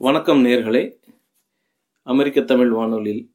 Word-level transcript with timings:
வணக்கம் 0.00 0.44
நேர்களே. 0.44 0.96
அமெரிக்க 2.02 2.40
தமிழ் 2.40 2.70
வானொலியில் 2.70 3.30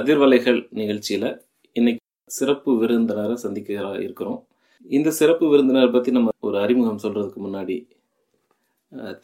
அதிர்வலைகள் 0.00 0.68
நிகழ்ச்சியில் 0.70 1.46
இன்னைக்கு 1.72 2.02
சிறப்பு 2.26 2.78
விருந்தினரை 2.78 3.36
சந்திக்க 3.36 4.00
இருக்கிறோம். 4.00 4.46
இந்த 4.82 5.10
சிறப்பு 5.10 5.48
விருந்தினரை 5.48 5.90
பற்றி 5.90 6.12
நம்ம 6.12 6.30
ஒரு 6.40 6.58
அறிமுகம் 6.58 7.00
சொல்கிறதுக்கு 7.02 7.40
முன்னாடி 7.44 7.76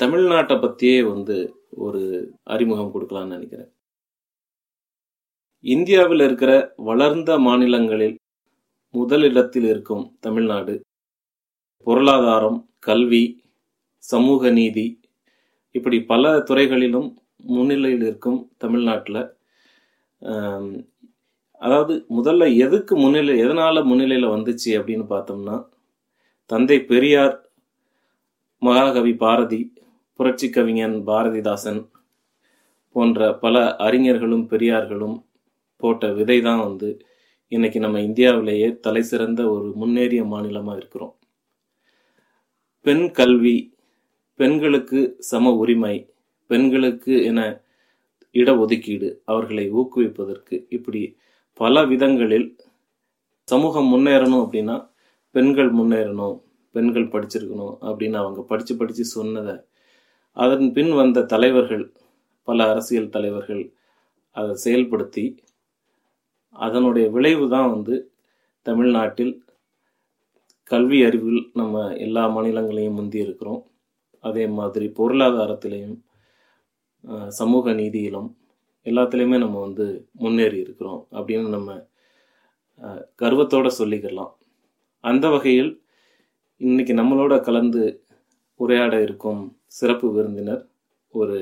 தமிழ்நாட்டை 0.02 0.60
பற்றியே 0.60 1.02
வந்து 1.02 1.64
ஒரு 1.70 2.02
அறிமுகம் 2.42 2.92
கொடுக்கலாம்னு 2.94 3.34
நினைக்கிறேன். 3.36 3.70
இந்தியாவில் 5.60 6.20
இருக்கிற 6.20 6.74
வளர்ந்த 6.76 7.38
மாநிலங்களில் 7.38 8.16
முதலிடத்தில் 8.90 9.64
இருக்கும் 9.64 10.16
தமிழ்நாடு. 10.20 10.80
பொருளாதாரம் 11.78 12.68
கல்வி 12.78 13.42
சமூக 13.96 14.50
நீதி 14.50 14.86
இப்படி 15.74 16.02
பல 16.02 16.40
துறைகளிலும் 16.40 17.08
முன்னிலையில் 17.46 18.04
இருக்கும் 18.04 18.40
தமிழ்நாட்டில் 18.58 19.22
அதாவது 21.60 21.94
முதல்ல 22.16 22.44
எதுக்கு 22.56 22.96
முன்னிலை 22.96 23.38
எதனால் 23.38 23.80
முன்னிலையில் 23.84 24.34
வந்துச்சு 24.34 24.70
அப்படின்னு 24.78 25.06
பார்த்தோம்னா 25.08 25.56
தந்தை 26.50 26.78
பெரியார் 26.80 27.36
மகாகவி 28.62 29.12
பாரதி 29.12 29.60
புரட்சி 30.20 30.48
கவிஞன் 30.50 30.96
பாரதிதாசன் 31.06 31.82
போன்ற 32.96 33.32
பல 33.34 33.76
அறிஞர்களும் 33.76 34.46
பெரியார்களும் 34.48 35.16
போட்ட 35.76 36.06
விதை 36.08 36.40
தான் 36.40 36.60
வந்து 36.60 36.88
இன்னைக்கு 37.48 37.78
நம்ம 37.80 38.00
இந்தியாவிலேயே 38.00 38.68
தலை 38.80 39.02
சிறந்த 39.02 39.40
ஒரு 39.50 39.68
முன்னேறிய 39.76 40.24
மாநிலமாக 40.24 40.78
இருக்கிறோம். 40.78 41.14
பெண் 42.86 43.10
கல்வி 43.10 43.56
பெண்களுக்கு 44.40 45.00
சம 45.30 45.52
உரிமை 45.56 45.94
பெண்களுக்கு 46.50 47.14
என 47.24 47.40
இடஒதுக்கீடு 48.34 49.08
அவர்களை 49.24 49.64
ஊக்குவிப்பதற்கு 49.72 50.56
இப்படி 50.68 51.02
பல 51.60 51.84
விதங்களில் 51.84 52.48
சமூகம் 53.48 53.90
முன்னேறணும் 53.92 54.42
அப்படின்னா 54.44 54.76
பெண்கள் 55.34 55.70
முன்னேறணும் 55.72 56.36
பெண்கள் 56.74 57.12
படிச்சிருக்கணும் 57.12 57.74
அப்படின்னு 57.82 58.16
அவங்க 58.18 58.40
படித்து 58.42 58.72
படித்து 58.74 59.04
சொன்னதை 59.10 59.54
அதன் 60.36 60.68
பின் 60.72 60.92
வந்த 60.92 61.24
தலைவர்கள் 61.24 61.84
பல 62.48 62.58
அரசியல் 62.68 63.10
தலைவர்கள் 63.10 63.62
அதை 64.36 64.54
செயல்படுத்தி 64.64 65.24
அதனுடைய 66.56 67.06
விளைவு 67.10 67.44
தான் 67.48 67.70
வந்து 67.70 67.94
தமிழ்நாட்டில் 68.66 69.34
கல்வி 70.70 70.98
அறிவில் 71.04 71.40
நம்ம 71.52 71.84
எல்லா 71.98 72.24
மாநிலங்களையும் 72.28 72.94
முந்தி 72.94 73.18
இருக்கிறோம் 73.20 73.62
அதே 74.28 74.44
மாதிரி 74.58 74.86
பொருளாதாரத்திலையும் 74.98 75.96
சமூக 77.38 77.72
நீதியிலும் 77.80 78.28
எல்லாத்துலேயுமே 78.86 79.38
நம்ம 79.44 79.60
வந்து 79.66 79.86
முன்னேறி 80.22 80.58
இருக்கிறோம் 80.64 81.02
அப்படின்னு 81.16 81.48
நம்ம 81.56 81.70
கர்வத்தோடு 83.22 83.70
சொல்லிக்கலாம். 83.78 84.32
அந்த 85.04 85.26
வகையில் 85.34 85.72
இன்னைக்கு 86.60 86.92
நம்மளோட 87.00 87.34
கலந்து 87.48 87.82
உரையாட 88.60 88.94
இருக்கும் 89.06 89.42
சிறப்பு 89.78 90.08
விருந்தினர் 90.16 90.62
ஒரு 91.14 91.38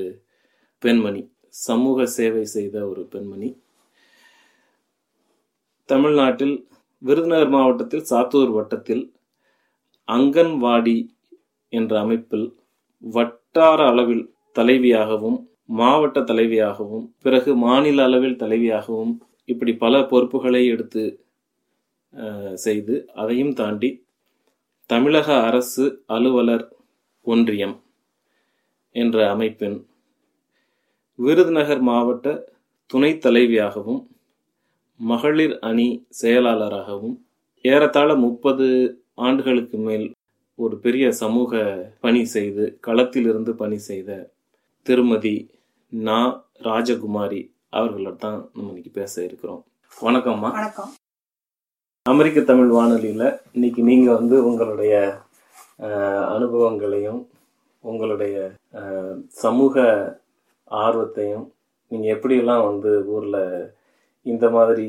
பெண்மணி 0.83 1.21
சமூக 1.67 2.05
சேவை 2.17 2.45
செய்த 2.55 2.75
ஒரு 2.91 3.01
பெண்மணி. 3.13 3.49
தமிழ்நாட்டில் 5.89 6.55
விருதுநகர் 7.01 7.53
மாவட்டத்தில் 7.55 8.07
சாத்தூர் 8.11 8.51
வட்டத்தில் 8.57 9.03
அங்கன்வாடி 10.07 10.97
என்ற 11.73 11.93
அமைப்பில் 12.03 12.47
வட்டார 13.03 13.79
அளவில் 13.85 14.23
தலைவியாகவும் 14.55 15.37
மாவட்ட 15.71 16.19
தலைவியாகவும் 16.21 17.05
பிறகு 17.21 17.51
மாநில 17.55 18.03
அளவில் 18.03 18.39
தலைவியாகவும் 18.39 19.13
இப்படி 19.45 19.71
பல 19.75 20.01
பொறுப்புகளை 20.03 20.63
எடுத்து 20.67 21.03
செய்து 22.53 22.95
அதையும் 23.13 23.53
தாண்டி 23.53 23.89
தமிழக 24.89 25.27
அரசு 25.41 25.85
அலுவலர் 26.07 26.65
ஒன்றியம் 27.27 27.75
என்ற 28.95 29.17
அமைப்பின் 29.29 29.77
விருதுநகர் 31.19 31.81
மாவட்ட 31.81 32.27
துணைத் 32.89 33.23
தலைவியாகவும் 33.25 34.01
மகளிர் 34.99 35.55
அணி 35.59 35.87
செயலாளராகவும் 36.09 37.15
ஏறத்தாழ 37.65 38.09
முப்பது 38.15 38.67
ஆண்டுகளுக்கு 39.19 39.77
மேல் 39.77 40.07
ஒரு 40.59 40.75
பெரிய 40.77 41.05
சமூக 41.21 41.51
பணி 42.03 42.25
செய்து 42.25 42.63
களத்திலிருந்து 42.85 43.51
பணி 43.61 43.77
செய்த 43.89 44.11
திருமதி 44.85 45.35
நா 45.91 46.17
ராஜகுமாரி 46.67 47.41
அவர்களோட 47.77 48.15
தான் 48.15 48.39
நம்ம 48.53 48.69
இன்னைக்கு 48.71 48.91
பேச 48.99 49.13
இருக்கிறோம். 49.27 49.61
வணக்கம்மா. 49.93 50.49
வணக்கம். 50.59 50.91
அமெரிக்க 52.05 52.41
தமிழ் 52.41 52.71
வானொலியில் 52.77 53.27
இன்னைக்கு 53.53 53.81
நீங்க 53.83 54.07
வந்து 54.13 54.35
உங்களுடைய 54.49 54.93
அனுபவங்களையும் 56.35 57.21
உங்களுடைய 57.83 58.35
சமூக 59.43 59.85
ஆர்வத்தையும் 60.71 61.45
நீங்க 61.91 62.07
எப்படியெல்லாம் 62.15 62.65
வந்து 62.69 62.91
ஊர்ல 63.15 63.37
இந்த 64.25 64.45
மாதிரி 64.49 64.87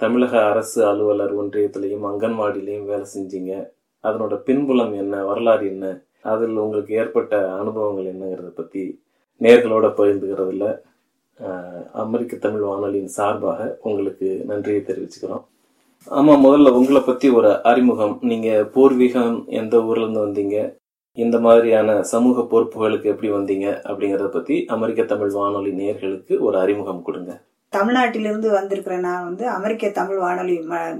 தமிழக 0.00 0.34
அரசு 0.50 0.80
அலுவலர் 0.90 1.34
ஒன்றியத்திலையும் 1.40 2.08
அங்கன்வாடியிலையும் 2.10 2.88
வேலை 2.92 3.06
செஞ்சீங்க? 3.14 3.52
அதனோட 4.02 4.34
பின்புலம் 4.34 4.92
என்ன 4.92 5.24
வரலாறு 5.24 5.66
என்ன 5.66 6.00
அதில் 6.22 6.56
உங்களுக்கு 6.56 6.94
ஏற்பட்ட 6.94 7.52
அனுபவங்கள் 7.52 8.14
என்னங்கிறத 8.14 8.48
பற்றி 8.54 9.02
நேர்களோட 9.40 9.92
பகிர்ந்துக்கிறதுல 9.96 10.78
அமெரிக்க 11.92 12.36
தமிழ் 12.36 12.60
வானொலியின் 12.60 13.06
சார்பாக 13.06 13.78
உங்களுக்கு 13.82 14.42
நன்றியை 14.46 14.84
தெரிவிச்சுக்கிறோம். 14.86 15.44
ஆமாம் 16.06 16.44
முதல்ல 16.44 16.70
உங்களை 16.70 17.00
பற்றி 17.00 17.28
ஒரு 17.28 17.62
அறிமுகம். 17.62 18.18
நீங்கள் 18.20 18.64
பூர்வீகம் 18.64 19.44
எந்த 19.46 19.78
ஊர்லேருந்து 19.78 20.22
வந்தீங்க? 20.26 20.74
இந்த 21.12 21.40
மாதிரியான 21.40 22.02
சமூக 22.02 22.40
பொறுப்புகளுக்கு 22.40 23.04
எப்படி 23.04 23.32
வந்தீங்க? 23.32 23.68
அப்படிங்கிறத 23.68 24.28
பற்றி 24.28 24.64
அமெரிக்க 24.64 25.02
தமிழ் 25.02 25.30
வானொலி 25.30 25.70
நேர்களுக்கு 25.70 26.38
ஒரு 26.38 26.58
அறிமுகம் 26.58 27.02
கொடுங்க. 27.02 27.40
தமிழ்நாட்டிலிருந்து 27.76 28.50
வந்திருக்கிற 28.50 28.98
நான் 28.98 29.24
வந்து 29.24 29.48
அமெரிக்க 29.48 29.90
தமிழ் 29.90 30.18
வானொலி 30.18 30.58
ம- 30.58 30.96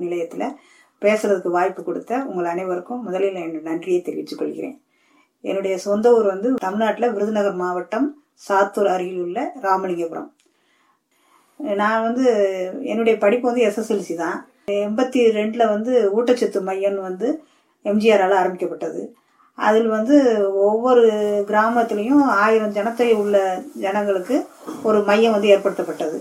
பேசுறதுக்கு 1.04 1.50
வாய்ப்பு 1.56 1.82
கொடுத்த 1.82 2.12
உங்கள் 2.30 2.50
அனைவருக்கும் 2.52 3.04
முதலில் 3.06 3.38
என்னுடைய 3.42 3.62
நன்றியை 3.68 4.00
தெரிவித்துக் 4.00 4.40
கொள்கிறேன். 4.40 4.76
என்னுடைய 5.44 5.74
சொந்த 5.86 6.06
ஊர் 6.16 6.26
வந்து 6.34 6.48
தமிழ்நாட்டில் 6.66 7.12
விருதுநகர் 7.14 7.62
மாவட்டம் 7.62 8.08
சாத்தூர் 8.48 8.90
அருகில் 8.94 9.22
உள்ள 9.26 9.38
ராமலிங்கபுரம். 9.62 10.28
நான் 11.80 12.04
வந்து 12.06 12.26
என்னுடைய 12.90 13.14
படிப்பு 13.24 13.46
வந்து 13.48 13.64
எஸ்எஸ்எல்சி 13.68 14.14
தான். 14.24 14.38
எண்பத்தி 14.86 15.20
ரெண்டில் 15.38 15.72
வந்து 15.74 15.92
ஊட்டச்சத்து 16.16 16.60
மையம்னு 16.68 17.02
வந்து 17.08 17.28
எம்ஜிஆரால் 17.90 18.36
ஆரம்பிக்கப்பட்டது. 18.40 19.02
அதில் 19.66 19.88
வந்து 19.96 20.16
ஒவ்வொரு 20.68 21.04
கிராமத்துலேயும் 21.50 22.24
ஆயிரம் 22.42 22.76
ஜனத்தை 22.76 23.08
உள்ள 23.22 23.36
ஜனங்களுக்கு 23.84 24.36
ஒரு 24.88 24.98
மையம் 25.08 25.34
வந்து 25.36 25.50
ஏற்படுத்தப்பட்டது. 25.54 26.18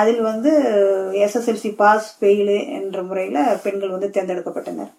அதில் 0.00 0.22
வந்து 0.30 0.50
எஸ்எஸ்எல்சி 1.24 1.70
பாஸ் 1.80 2.08
ஃபெயிலு 2.18 2.56
என்ற 2.78 3.02
முறையில் 3.08 3.40
பெண்கள் 3.64 3.94
வந்து 3.94 4.08
தேர்ந்தெடுக்கப்பட்டனர். 4.16 4.90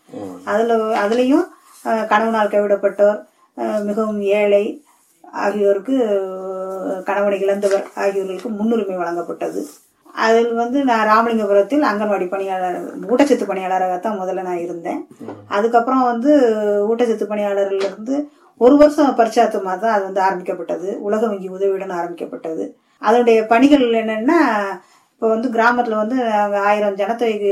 அதில் 0.51 0.73
அதுலேயும் 1.03 1.45
கணவனால் 2.11 2.53
கைவிடப்பட்டோர் 2.53 3.19
மிகவும் 3.89 4.21
ஏழை 4.39 4.63
ஆகியோருக்கு 5.45 5.95
கணவனை 7.07 7.37
இழந்தவர் 7.45 7.85
ஆகியோர்களுக்கு 8.03 8.49
முன்னுரிமை 8.59 8.97
வழங்கப்பட்டது. 9.01 9.61
அதில் 10.25 10.51
வந்து 10.61 10.77
நான் 10.89 11.07
ராமலிங்கபுரத்தில் 11.11 11.83
அங்கன்வாடி 11.89 12.25
பணியாளர் 12.31 12.77
ஊட்டச்சத்து 13.11 13.45
பணியாளராகத்தான் 13.49 14.19
முதல்ல 14.21 14.47
நான் 14.47 14.63
இருந்தேன். 14.65 15.01
அதுக்கப்புறம் 15.55 16.03
வந்து 16.11 16.31
ஊட்டச்சத்து 16.89 17.25
பணியாளர்ல 17.31 17.87
இருந்து 17.89 18.15
ஒரு 18.65 18.75
வருஷம் 18.81 19.17
பரிச்சாத்தமாக 19.19 19.77
தான் 19.83 19.95
அது 19.95 20.03
வந்து 20.07 20.21
ஆரம்பிக்கப்பட்டது. 20.27 20.89
உலக 21.07 21.21
வங்கி 21.27 21.49
உதவியுடன் 21.57 21.97
ஆரம்பிக்கப்பட்டது. 21.99 22.63
அதனுடைய 23.01 23.39
பணிகள் 23.45 23.85
என்னென்னா 24.01 24.39
இப்போ 25.11 25.29
வந்து 25.29 25.47
கிராமத்தில் 25.49 26.01
வந்து 26.01 26.17
நாங்கள் 26.29 26.65
ஆயிரம் 26.65 26.95
ஜனத்தொகைக்கு 26.95 27.51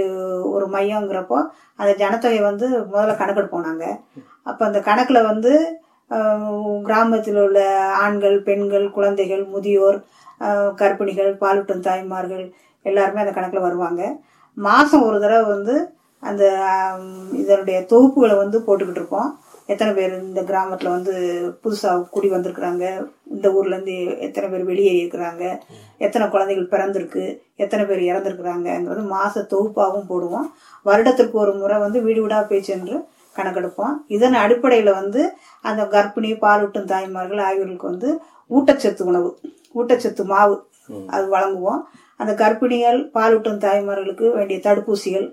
ஒரு 0.52 0.66
மையங்கிறப்போ 0.68 1.38
அந்த 1.80 1.92
ஜனத்தொகை 1.94 2.40
வந்து 2.42 2.68
முதல்ல 2.92 3.16
கணக்கெடுப்போம் 3.18 3.68
நாங்கள் 3.68 3.98
அப்போ 4.44 4.64
அந்த 4.66 4.80
கணக்கில் 4.80 5.28
வந்து 5.28 5.52
கிராமத்தில் 6.86 7.40
உள்ள 7.42 7.60
ஆண்கள் 8.04 8.38
பெண்கள் 8.42 8.86
குழந்தைகள் 8.90 9.44
முதியோர் 9.46 9.98
கர்ப்பிணிகள் 10.76 11.32
பாலூட்டும் 11.42 11.86
தாய்மார்கள் 11.88 12.46
எல்லாருமே 12.86 13.24
அந்த 13.24 13.34
கணக்கில் 13.36 13.66
வருவாங்க. 13.68 14.02
மாதம் 14.58 15.06
ஒரு 15.08 15.18
தடவை 15.20 15.46
வந்து 15.46 15.76
அந்த 16.24 16.44
இதனுடைய 17.34 17.78
தொகுப்புகளை 17.92 18.36
வந்து 18.38 18.58
போட்டுக்கிட்டு 18.60 19.02
இருப்போம் 19.02 19.30
எத்தனை 19.66 19.92
பேர் 19.94 20.14
இந்த 20.22 20.42
கிராமத்தில் 20.44 20.96
வந்து 20.96 21.14
புதுசாக 21.64 22.06
குடி 22.10 22.28
வந்திருக்கிறாங்க 22.32 22.86
இந்த 23.36 23.48
ஊர்லேருந்து 23.58 23.96
எத்தனை 24.26 24.48
பேர் 24.52 24.70
வெளியேறி 24.70 25.00
இருக்கிறாங்க 25.02 25.44
எத்தனை 26.06 26.26
குழந்தைகள் 26.34 26.72
பிறந்திருக்கு 26.74 27.24
எத்தனை 27.64 27.84
பேர் 27.90 28.02
இறந்துருக்குறாங்கங்கிறது 28.10 29.04
மாத 29.14 29.46
தொகுப்பாகவும் 29.54 30.10
போடுவோம். 30.12 30.48
வருடத்திற்கு 30.86 31.38
ஒரு 31.44 31.54
முறை 31.62 31.78
வந்து 31.86 32.00
வீடு 32.08 32.20
வீடாக 32.24 32.44
போய் 32.52 32.68
சென்று 32.70 32.98
கணக்கெடுப்போம். 33.36 33.96
இதன் 34.16 34.38
அடிப்படையில் 34.44 34.92
வந்து 35.00 35.22
அந்த 35.66 35.82
கர்ப்பிணி 35.96 36.32
பாலூட்டும் 36.46 36.90
தாய்மார்கள் 36.94 37.42
ஆகியோருக்கு 37.48 37.92
வந்து 37.92 38.12
ஊட்டச்சத்து 38.50 39.10
உணவு 39.12 39.30
ஊட்டச்சத்து 39.80 40.24
மாவு 40.34 40.56
அது 41.16 41.26
வழங்குவோம். 41.36 41.82
அந்த 42.20 42.32
கர்ப்பிணிகள் 42.42 43.00
பாலூட்டும் 43.16 43.64
தாய்மார்களுக்கு 43.66 44.28
வேண்டிய 44.38 44.60
தடுப்பூசிகள் 44.68 45.28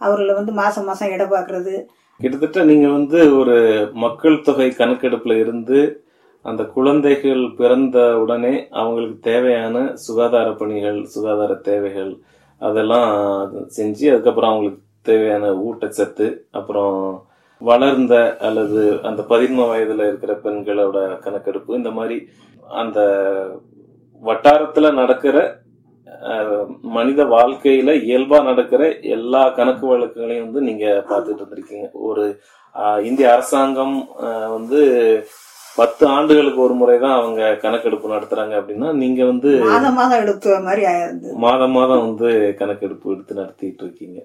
அவர்களை 0.00 0.32
வந்து 0.38 0.52
மாசம் 0.62 0.88
மாசம் 0.90 1.12
எடை 1.16 1.26
பார்க்கறது 1.34 1.74
கிட்டத்தட்ட 2.20 2.62
நீங்க 2.70 2.86
வந்து 2.96 3.18
ஒரு 3.38 3.54
மக்கள் 4.02 4.42
தொகை 4.48 4.66
கணக்கெடுப்புல 4.78 5.36
இருந்து 5.42 5.78
அந்த 6.44 6.62
குழந்தைகள் 6.74 7.42
பிறந்த 7.56 7.98
உடனே 8.18 8.54
அவங்களுக்கு 8.78 9.18
தேவையான 9.22 9.76
சுகாதார 10.04 10.48
பணிகள் 10.54 10.98
சுகாதார 11.14 11.52
தேவைகள் 11.62 12.12
அதெல்லாம் 12.60 13.12
செஞ்சு 13.70 14.04
அதுக்கப்புறம் 14.10 14.52
அவங்களுக்கு 14.52 14.82
தேவையான 15.06 15.46
ஊட்டச்சத்து 15.64 16.26
அப்புறம் 16.50 16.98
வளர்ந்த 17.60 18.14
அல்லது 18.40 18.80
அந்த 19.02 19.20
பதின்ம 19.28 19.66
வயதுல 19.66 20.06
இருக்கிற 20.08 20.32
பெண்களோட 20.44 20.98
கணக்கெடுப்பு 21.18 21.76
இந்த 21.76 21.90
மாதிரி 21.90 22.16
அந்த 22.74 23.00
வட்டாரத்துல 24.22 24.90
நடக்கிற 24.92 25.36
மனித 26.92 27.20
வாழ்க்கையில 27.26 27.90
இயல்பா 28.04 28.38
நடக்கிற 28.42 28.82
எல்லா 29.08 29.42
கணக்கு 29.50 29.84
வழக்குகளையும் 29.86 30.46
வந்து 30.46 30.60
நீங்க 30.60 30.86
பார்த்துட்டு 31.08 31.40
இருந்திருக்கீங்க 31.40 31.88
ஒரு 32.02 32.24
இந்திய 33.02 33.26
அரசாங்கம் 33.32 33.96
வந்து 34.50 34.80
பத்து 35.78 36.04
ஆண்டுகளுக்கு 36.16 36.60
ஒரு 36.64 36.74
முறை 36.80 36.96
தான் 37.04 37.16
அவங்க 37.20 37.40
கணக்கெடுப்பு 37.62 38.12
நடத்துறாங்க 38.12 38.54
அப்படின்னா 38.58 38.88
நீங்க 39.02 39.20
வந்து 39.30 39.50
மாதம் 39.62 39.96
மாதம் 40.00 40.66
மாதிரி 40.66 40.82
மாதம் 41.44 41.74
மாதம் 41.78 42.02
வந்து 42.06 42.28
கணக்கெடுப்பு 42.60 43.06
எடுத்து 43.14 43.38
நடத்திட்டு 43.40 43.82
இருக்கீங்க. 43.84 44.18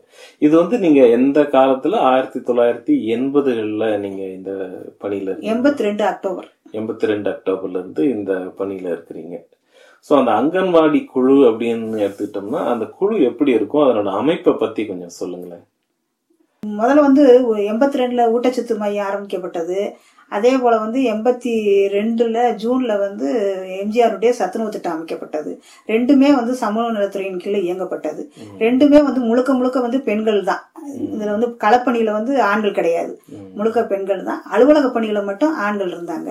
இது 0.46 0.54
வந்து 0.62 0.78
நீங்க 0.86 1.01
எந்த 1.18 1.42
காலத்துல? 1.56 2.01
ஆயிரத்தி 2.10 2.40
தொள்ளாயிரத்தி 2.50 2.96
எண்பதுகள்ல 3.16 3.86
நீங்க 4.04 4.22
இந்த 4.38 4.51
பணியில 5.04 5.38
எண்பத்தி 5.54 5.88
ரெண்டு 5.88 6.06
அக்டோபர். 6.12 6.50
எண்பத்தி 6.80 7.10
ரெண்டு 7.13 7.30
அக்டோபர்ல 7.34 7.81
இருந்து 7.84 8.04
இந்த 8.16 8.34
பணியில 8.60 8.88
இருக்கிறீங்க. 8.96 9.38
சோ 10.07 10.12
அந்த 10.19 10.31
அங்கன்வாடி 10.42 11.01
குழு 11.16 11.38
அப்படின்னு 11.50 12.04
எடுத்துக்கிட்டோம்னா 12.06 12.62
அந்த 12.74 12.86
குழு 13.00 13.16
எப்படி 13.30 13.51
இருக்கும் 13.57 13.86
அதனோட 13.86 14.12
அமைப்பை 14.22 14.54
பத்தி 14.63 14.84
கொஞ்சம் 14.92 15.18
சொல்லுங்களேன். 15.19 15.66
முதல்ல 16.63 17.04
வந்து 17.07 17.24
எண்பத்தி 17.72 18.00
ரெண்டுல 18.01 18.24
ஊட்டச்சத்து 18.36 18.74
மையம் 18.84 19.07
ஆரம்பிக்கப்பட்டது. 19.10 19.80
அதே 20.38 20.54
போல 20.64 20.74
வந்து 20.84 21.00
எண்பத்தி 21.12 21.52
ரெண்டுல 21.98 22.38
ஜூன்ல 22.64 22.94
வந்து 23.06 23.28
எம்ஜிஆருடைய 23.81 24.31
சத்துணவு 24.40 24.74
திட்டம் 24.76 24.96
அமைக்கப்பட்டது. 24.96 25.52
ரெண்டுமே 25.94 26.30
வந்து 26.40 26.56
சமூக 26.64 26.86
நலத்துறையின் 26.98 27.44
கீழே 27.44 27.62
இயங்கப்பட்டது. 27.68 28.24
ரெண்டுமே 28.66 29.02
வந்து 29.08 29.22
முழுக்க 29.30 29.54
முழுக்க 29.60 29.80
வந்து 29.86 30.02
பெண்கள் 30.10 30.42
தான். 30.52 30.64
இதுல 31.16 31.31
வந்து 31.36 31.50
களப்பணியில 31.64 32.12
வந்து 32.18 32.34
ஆண்கள் 32.50 32.78
கிடையாது. 32.80 33.14
முழுக்க 33.60 33.80
பெண்கள் 33.94 34.28
தான். 34.30 34.42
அலுவலக 34.54 34.88
பணியில 34.96 35.22
மட்டும் 35.30 35.56
ஆண்கள் 35.68 35.94
இருந்தாங்க. 35.96 36.30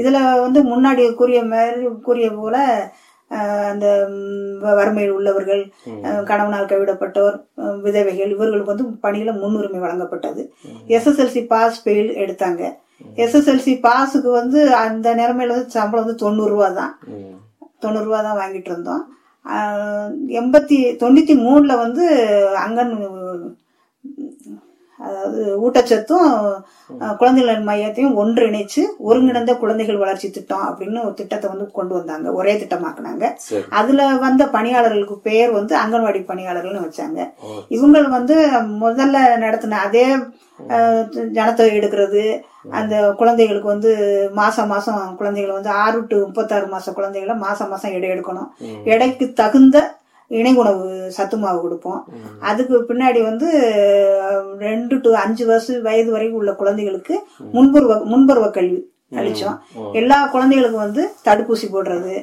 இதுல 0.00 0.18
வந்து 0.46 0.62
முன்னாடி 0.72 1.04
கூறிய 1.20 1.42
மாதிரி 1.52 1.88
கூறிய 2.08 2.28
போல 2.40 2.56
அந்த 3.70 3.86
வறுமையில் 4.78 5.12
உள்ளவர்கள் 5.16 5.60
கணவனால் 6.30 6.70
கைவிடப்பட்டோர் 6.70 7.36
விதவைகள் 7.84 8.32
இவர்களுக்கு 8.34 8.72
வந்து 8.72 8.86
பணியில 9.04 9.32
முன்னுரிமை 9.42 9.80
வழங்கப்பட்டது. 9.84 10.42
எஸ்எஸ்எல்சி 10.96 11.42
பாஸ் 11.52 11.78
ஃபெயில் 11.82 12.10
எடுத்தாங்க. 12.22 12.62
எஸ்எஸ்எல்சி 13.24 13.74
பாஸுக்கு 13.86 14.30
வந்து 14.40 14.60
அந்த 14.84 15.08
நிலைமையில 15.20 15.54
வந்து 15.54 15.76
சம்பளம் 15.78 16.04
வந்து 16.04 16.22
தொண்ணூறு 16.24 16.52
ரூபா 16.54 16.68
தான். 16.80 16.92
தொண்ணூறு 17.84 18.06
ரூபா 18.08 18.20
தான் 18.26 18.40
வாங்கிட்டு 18.42 18.70
இருந்தோம். 18.72 19.04
எண்பத்தி 20.40 20.78
தொண்ணூத்தி 21.02 21.34
மூணுல 21.46 21.72
வந்து 21.84 22.04
அங்கன் 22.66 22.94
அதாவது 25.00 25.42
ஊட்டச்சத்தும் 25.66 26.26
குழந்தைகள் 27.20 27.60
மையத்தையும் 27.68 28.16
ஒன்றிணைச்சு 28.22 28.82
ஒருங்கிணைந்த 29.08 29.52
குழந்தைகள் 29.62 30.00
வளர்ச்சி 30.02 30.28
திட்டம் 30.30 30.64
அப்படின்னு 30.70 31.04
ஒரு 31.06 31.14
திட்டத்தை 31.20 31.46
வந்து 31.52 31.66
கொண்டு 31.78 31.92
வந்தாங்க. 31.98 32.26
ஒரே 32.38 32.52
திட்டமாக்குனாங்க. 32.62 33.24
அதுல 33.78 34.08
வந்த 34.26 34.42
பணியாளர்களுக்கு 34.56 35.16
பேர் 35.28 35.56
வந்து 35.58 35.74
அங்கன்வாடி 35.82 36.20
பணியாளர்கள்னு 36.32 36.84
வச்சாங்க. 36.86 37.18
இவங்க 37.76 38.02
வந்து 38.16 38.36
முதல்ல 38.84 39.16
நடத்தின 39.44 39.80
அதே 39.86 40.06
ஜனத்தொகை 41.36 41.72
எடுக்கிறது. 41.78 42.24
அந்த 42.78 42.94
குழந்தைகளுக்கு 43.20 43.72
வந்து 43.74 43.92
மாசம் 44.40 44.70
மாசம் 44.74 45.00
குழந்தைகளை 45.20 45.54
வந்து 45.58 45.72
ஆறு 45.84 46.00
டு 46.10 46.18
முப்பத்தாறு 46.26 46.68
மாச 46.74 46.92
குழந்தைகளை 46.98 47.36
மாசம் 47.46 47.72
மாசம் 47.74 47.96
எடை 47.98 48.10
எடுக்கணும். 48.16 48.50
எடைக்கு 48.94 49.26
தகுந்த 49.40 49.78
இணை 50.38 50.52
உணவு 50.62 50.84
சத்து 51.14 51.36
மாவு 51.42 51.58
கொடுப்போம். 51.62 52.00
அதுக்கு 52.48 52.76
பின்னாடி 52.90 53.20
வந்து 53.30 53.48
ரெண்டு 54.66 54.96
டு 55.04 55.10
அஞ்சு 55.22 55.44
வருஷம் 55.48 55.86
வயது 55.86 56.10
வரைக்கும் 56.14 56.40
உள்ள 56.40 56.52
குழந்தைகளுக்கு 56.60 57.14
முன்பருவ 57.56 57.96
முன்பருவ 58.12 58.48
கல்வி 58.58 58.80
அளிச்சோம். 59.20 59.56
எல்லா 60.00 60.16
குழந்தைகளுக்கும் 60.34 60.84
வந்து 60.84 61.02
தடுப்பூசி 61.26 61.66
போடுறது 61.72 62.14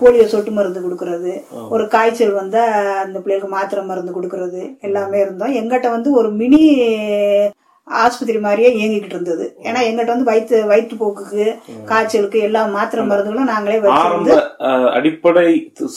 போலியோ 0.00 0.26
சொட்டு 0.32 0.50
மருந்து 0.56 0.80
கொடுக்கறது 0.86 1.32
ஒரு 1.74 1.84
காய்ச்சல் 1.94 2.34
வந்தா 2.40 2.64
அந்த 3.04 3.16
பிள்ளைகளுக்கு 3.22 3.54
மாத்திரை 3.54 3.84
மருந்து 3.90 4.12
கொடுக்கறது 4.16 4.62
எல்லாமே 4.88 5.18
இருந்தோம். 5.24 5.54
எங்கிட்ட 5.60 5.90
வந்து 5.96 6.12
ஒரு 6.20 6.30
மினி 6.40 6.62
ஆஸ்பத்திரி 8.02 8.38
மாதிரியே 8.46 8.70
இயங்கிக்கிட்டு 8.78 9.16
இருந்தது. 9.16 9.44
ஏன்னா 9.66 9.80
எங்கிட்ட 9.86 10.14
வந்து 10.14 10.28
வயிற்று 10.30 10.58
வயிற்றுப்போக்குக்கு 10.70 11.44
காய்ச்சலுக்கு 11.90 12.38
எல்லா 12.48 12.62
மாத்திரை 12.76 13.04
மருந்துகளும் 13.10 13.50
நாங்களே 13.52 13.80
ஆரம்ப 13.98 14.38
அடிப்படை 14.98 15.48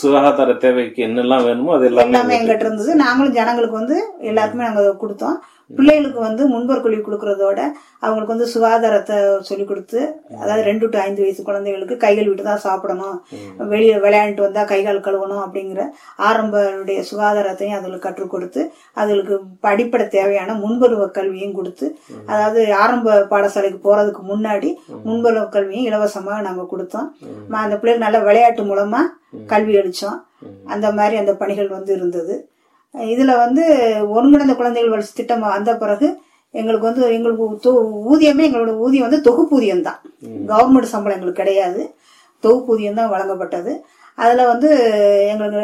சுகாதார 0.01 0.57
தேவைக்கு 0.65 1.05
என்னெல்லாம் 1.07 1.45
வேணுமோ 1.49 1.75
அது 1.77 1.87
எல்லாமே 1.91 2.37
எங்கிட்ட 2.39 2.67
இருந்தது. 2.67 2.95
நாங்களும் 3.05 3.37
ஜனங்களுக்கு 3.39 3.81
வந்து 3.81 3.97
எல்லாருக்குமே 4.31 4.67
நாங்க 4.69 4.83
கொடுத்தோம். 5.03 5.39
பிள்ளைகளுக்கு 5.75 6.19
வந்து 6.19 6.47
முன்பர் 6.47 6.81
கல்வி 6.81 6.97
கொடுக்கறதோட 6.97 7.59
அவங்களுக்கு 7.99 8.33
வந்து 8.35 8.51
சுகாதாரத்தை 8.53 9.15
சொல்லி 9.39 9.65
கொடுத்து 9.65 9.99
அதாவது 10.39 10.61
ரெண்டு 10.61 10.89
டு 10.89 10.99
ஐந்து 10.99 11.21
வயசு 11.21 11.43
குழந்தைகளுக்கு 11.43 11.97
கைகள் 11.97 12.27
விட்டு 12.27 12.43
தான் 12.43 12.59
சாப்பிடணும் 12.59 13.17
வெளியே 13.67 13.95
விளையாண்டுட்டு 13.95 14.39
வந்தா 14.39 14.63
கைகால் 14.63 14.99
கழுவணும் 14.99 15.43
அப்படிங்கிற 15.43 15.83
ஆரம்படைய 16.19 17.03
சுகாதாரத்தையும் 17.11 17.77
அதுகளுக்கு 17.77 17.99
கற்றுக் 17.99 18.29
கொடுத்து 18.29 18.73
அதுகளுக்கு 18.95 19.37
அடிப்படை 19.61 20.07
தேவையான 20.07 20.53
முன்பருவ 20.53 21.11
கல்வியும் 21.11 21.53
கொடுத்து 21.53 21.97
அதாவது 22.25 22.73
ஆரம்ப 22.73 23.27
பாடசாலைக்கு 23.29 23.79
போறதுக்கு 23.83 24.23
முன்னாடி 24.29 24.71
முன்பருவ 25.05 25.49
கல்வியும் 25.49 25.93
இலவசமா 25.93 26.41
நாங்க 26.41 26.67
கொடுத்தோம். 26.71 27.07
ம- 27.49 27.55
அந்த 27.55 27.77
பிள்ளைகள் 27.77 28.05
நல்ல 28.05 28.19
விளையாட்டு 28.19 28.63
மூலமா 28.63 29.01
கல்வி 29.45 29.75
அளிச்சோம். 29.75 30.19
அந்த 30.65 30.91
மாதிரி 30.91 31.17
அந்த 31.17 31.35
பணிகள் 31.35 31.67
வந்து 31.67 31.95
இருந்தது. 31.95 32.50
இதுல 32.97 33.37
வந்து 33.37 33.63
ஒருங்கிணைந்த 34.09 34.55
குழந்தைகள் 34.55 34.89
வளர்ச்சி 34.89 35.13
திட்டம் 35.13 35.39
வந்த 35.39 35.77
பிறகு 35.77 36.21
எங்களுக்கு 36.51 36.85
வந்து 36.85 37.13
எங்களுக்கு 37.13 37.71
ஊதியமே 37.83 38.43
எங்களோட 38.49 38.77
ஊதியம் 38.77 39.09
வந்து 39.09 39.21
தொகுப்பூதியம் 39.21 39.81
தான். 39.81 40.01
கவர்மெண்ட் 40.25 40.81
சம்பளம் 40.81 41.17
எங்களுக்கு 41.17 41.43
கிடையாது. 41.43 41.95
தொகுப்பூதியம் 42.39 42.93
தான் 42.93 43.11
வழங்கப்பட்டது. 43.11 43.79
அதுல 44.15 44.47
வந்து 44.47 44.69
எங்களுக்கு 45.29 45.59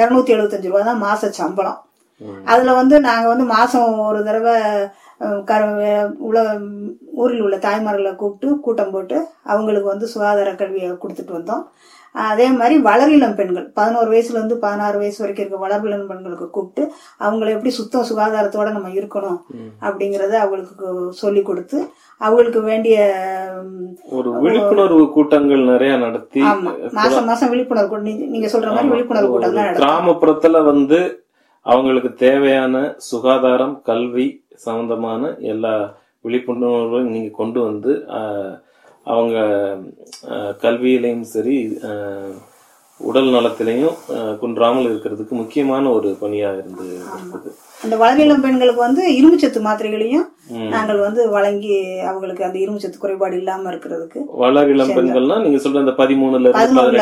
இருநூத்தி 0.00 0.38
எழுபத்தஞ்சு 0.38 0.66
ரூபா 0.66 0.80
தான் 0.80 1.02
மாச 1.02 1.28
சம்பளம். 1.28 1.78
அதுல 2.44 2.72
வந்து 2.72 3.00
நாங்க 3.00 3.28
வந்து 3.28 3.44
மாசம் 3.44 3.98
ஒரு 3.98 4.24
தடவை 4.24 4.62
கர- 5.44 6.12
உள்ள 6.18 6.58
ஊரில் 7.14 7.40
உள்ள 7.40 7.56
தாய்மார்களை 7.56 8.14
கூப்பிட்டு 8.14 8.60
கூட்டம் 8.60 8.90
போட்டு 8.90 9.26
அவங்களுக்கு 9.42 9.88
வந்து 9.88 10.06
சுகாதார 10.06 10.54
கல்வியை 10.54 10.90
கொடுத்துட்டு 10.90 11.32
வந்தோம். 11.32 11.64
அதே 12.14 12.46
மாதிரி 12.52 12.74
வளரிளம் 12.82 13.34
பெண்கள். 13.34 13.64
பதினோரு 13.74 14.08
வயசுல 14.10 14.38
இருந்து 14.38 14.56
பதினாறு 14.58 14.96
வயசு 14.98 15.18
வரைக்கும் 15.20 15.44
இருக்க 15.44 15.58
வளரிளம் 15.62 16.04
பெண்களுக்கு 16.08 16.46
கூப்பிட்டு 16.50 16.82
அவங்கள 17.20 17.48
எப்படி 17.54 17.70
சுத்தம் 17.76 18.06
சுகாதாரத்தோட 18.08 18.68
நம்ம 18.72 18.90
இருக்கணும் 18.94 19.38
அப்படிங்கறத 19.82 20.34
அவங்களுக்கு 20.40 20.90
சொல்லி 21.18 21.42
கொடுத்து 21.42 21.78
அவங்களுக்கு 22.20 22.60
வேண்டிய 22.62 22.98
ஒரு 24.10 24.28
விழிப்புணர்வு 24.40 25.04
கூட்டங்கள் 25.12 25.64
நிறைய 25.64 25.96
நடத்தி 25.98 26.42
மாசம் 26.98 27.26
மாசம் 27.26 27.52
விழிப்புணர்வு 27.52 27.90
கூட்டம் 27.90 28.08
நீங்க- 28.34 28.52
சொல்ற 28.54 28.70
மாதிரி 28.70 28.92
விழிப்புணர்வு 28.92 29.32
கூட்டம் 29.34 29.78
கிராமப்புறத்துல 29.80 30.62
வந்து 30.64 31.00
அவங்களுக்கு 31.66 32.12
தேவையான 32.20 32.76
சுகாதாரம் 33.08 33.76
கல்வி 33.82 34.28
சம்பந்தமான 34.64 35.22
எல்லா 35.48 35.74
விழிப்புணர்வும் 36.24 37.10
நீங்க 37.10 37.30
கொண்டு 37.34 37.58
வந்து 37.62 37.92
அவங்க 39.06 39.36
கல்வியிலையும் 40.62 41.26
சரி 41.30 41.56
உடல் 43.00 43.30
நலத்திலையும் 43.34 43.94
குன்றாமல் 44.40 44.86
இருக்கிறதுக்கு 44.88 45.34
முக்கியமான 45.34 45.90
ஒரு 45.90 46.08
பணியா 46.20 46.50
இருந்து 46.58 46.86
அந்த 47.80 47.94
வளரிளம் 47.96 48.44
பெண்களுக்கு 48.44 48.80
வந்து 48.80 49.02
இரும்புச்சத்து 49.16 49.60
மாத்திரைகளையும் 49.60 50.26
நாங்கள் 50.74 51.00
வந்து 51.00 51.22
வழங்கி 51.28 51.72
அவங்களுக்கு 52.02 52.46
அந்த 52.46 52.58
இரும்புச்சத்து 52.58 52.98
குறைபாடு 52.98 53.36
இல்லாம 53.40 53.68
இருக்கிறதுக்கு 53.72 54.20
வளர் 54.42 54.70
இளம் 54.74 54.94
பெண்கள்னா 54.98 55.38
நீங்க 55.44 55.60
சொல்ற 55.64 55.84
அந்த 55.84 55.94
பதிமூணுல 56.00 56.52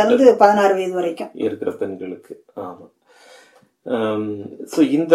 இருந்து 0.00 0.34
பதினாறு 0.42 0.74
வயது 0.74 0.98
வரைக்கும். 0.98 1.30
இருக்கிற 1.46 1.70
பெண்களுக்கு. 1.82 2.34
ஆமா. 2.62 2.86
ஸோ 4.72 4.80
இந்த 4.90 5.14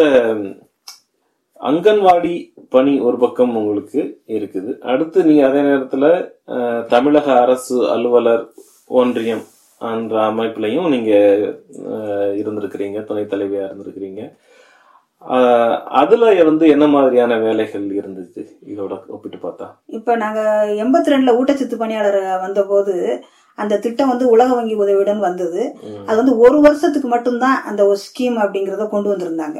அங்கன்வாடி 1.61 2.33
பணி 2.69 3.01
ஒரு 3.01 3.17
பக்கம் 3.17 3.57
உங்களுக்கு 3.57 4.01
இருக்குது. 4.29 4.71
அடுத்து 4.83 5.23
நீங்க 5.23 5.47
அதே 5.47 5.61
நேரத்துல 5.61 6.05
அஹ், 6.47 6.83
தமிழக 6.87 7.27
அரசு 7.41 7.89
அலுவலர் 7.89 8.43
ஒன்றியம் 8.91 9.43
என்ற 9.81 10.15
அமைப்புலையும் 10.27 10.89
நீங்க 10.89 11.11
அஹ், 11.89 12.33
இருந்திருக்கிறீங்க 12.37 13.01
துணைத் 13.03 13.33
தலைவியா 13.33 13.63
இருந்திருக்கிறீங்க. 13.65 14.21
அதுல 15.93 16.23
வந்து 16.43 16.67
என்ன 16.67 16.87
மாதிரியான 16.87 17.37
வேலைகள் 17.37 17.85
இருந்துச்சு 17.93 18.41
இதோட 18.67 18.93
ஒப்பிட்டு 19.07 19.37
பார்த்தா. 19.37 19.67
இப்ப 19.89 20.15
நாங்க 20.15 20.41
எண்பத்தி 20.83 21.13
ரெண்டுல 21.13 21.33
ஊட்டச்சத்து 21.39 21.77
பணியாளர் 21.77 22.17
வந்தபோது 22.41 22.93
அந்த 23.63 23.79
திட்டம் 23.83 24.11
வந்து 24.11 24.25
உலக 24.35 24.49
வங்கி 24.53 24.75
உதவியுடன் 24.83 25.21
வந்தது. 25.27 25.61
அது 26.07 26.17
வந்து 26.21 26.33
ஒரு 26.45 26.57
வருஷத்துக்கு 26.65 27.07
மட்டும்தான் 27.07 27.57
அந்த 27.69 27.81
ஒரு 27.89 27.99
ஸ்கீம் 28.05 28.37
அப்படிங்கறத 28.43 28.87
கொண்டு 28.89 29.11
வந்திருந்தாங்க. 29.13 29.57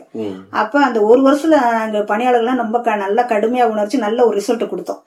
அப்ப 0.61 0.83
அந்த 0.87 0.99
ஒரு 1.11 1.21
வருஷத்துல 1.27 1.59
நாங்க 1.77 1.99
பணியாளர்கள்லாம் 2.11 2.63
ரொம்ப 2.63 2.95
நல்லா 3.05 3.25
கடுமையா 3.33 3.67
உணர்ச்சி 3.75 3.99
நல்ல 4.07 4.25
ஒரு 4.25 4.35
ரிசல்ட் 4.39 4.71
கொடுத்தோம் 4.73 5.01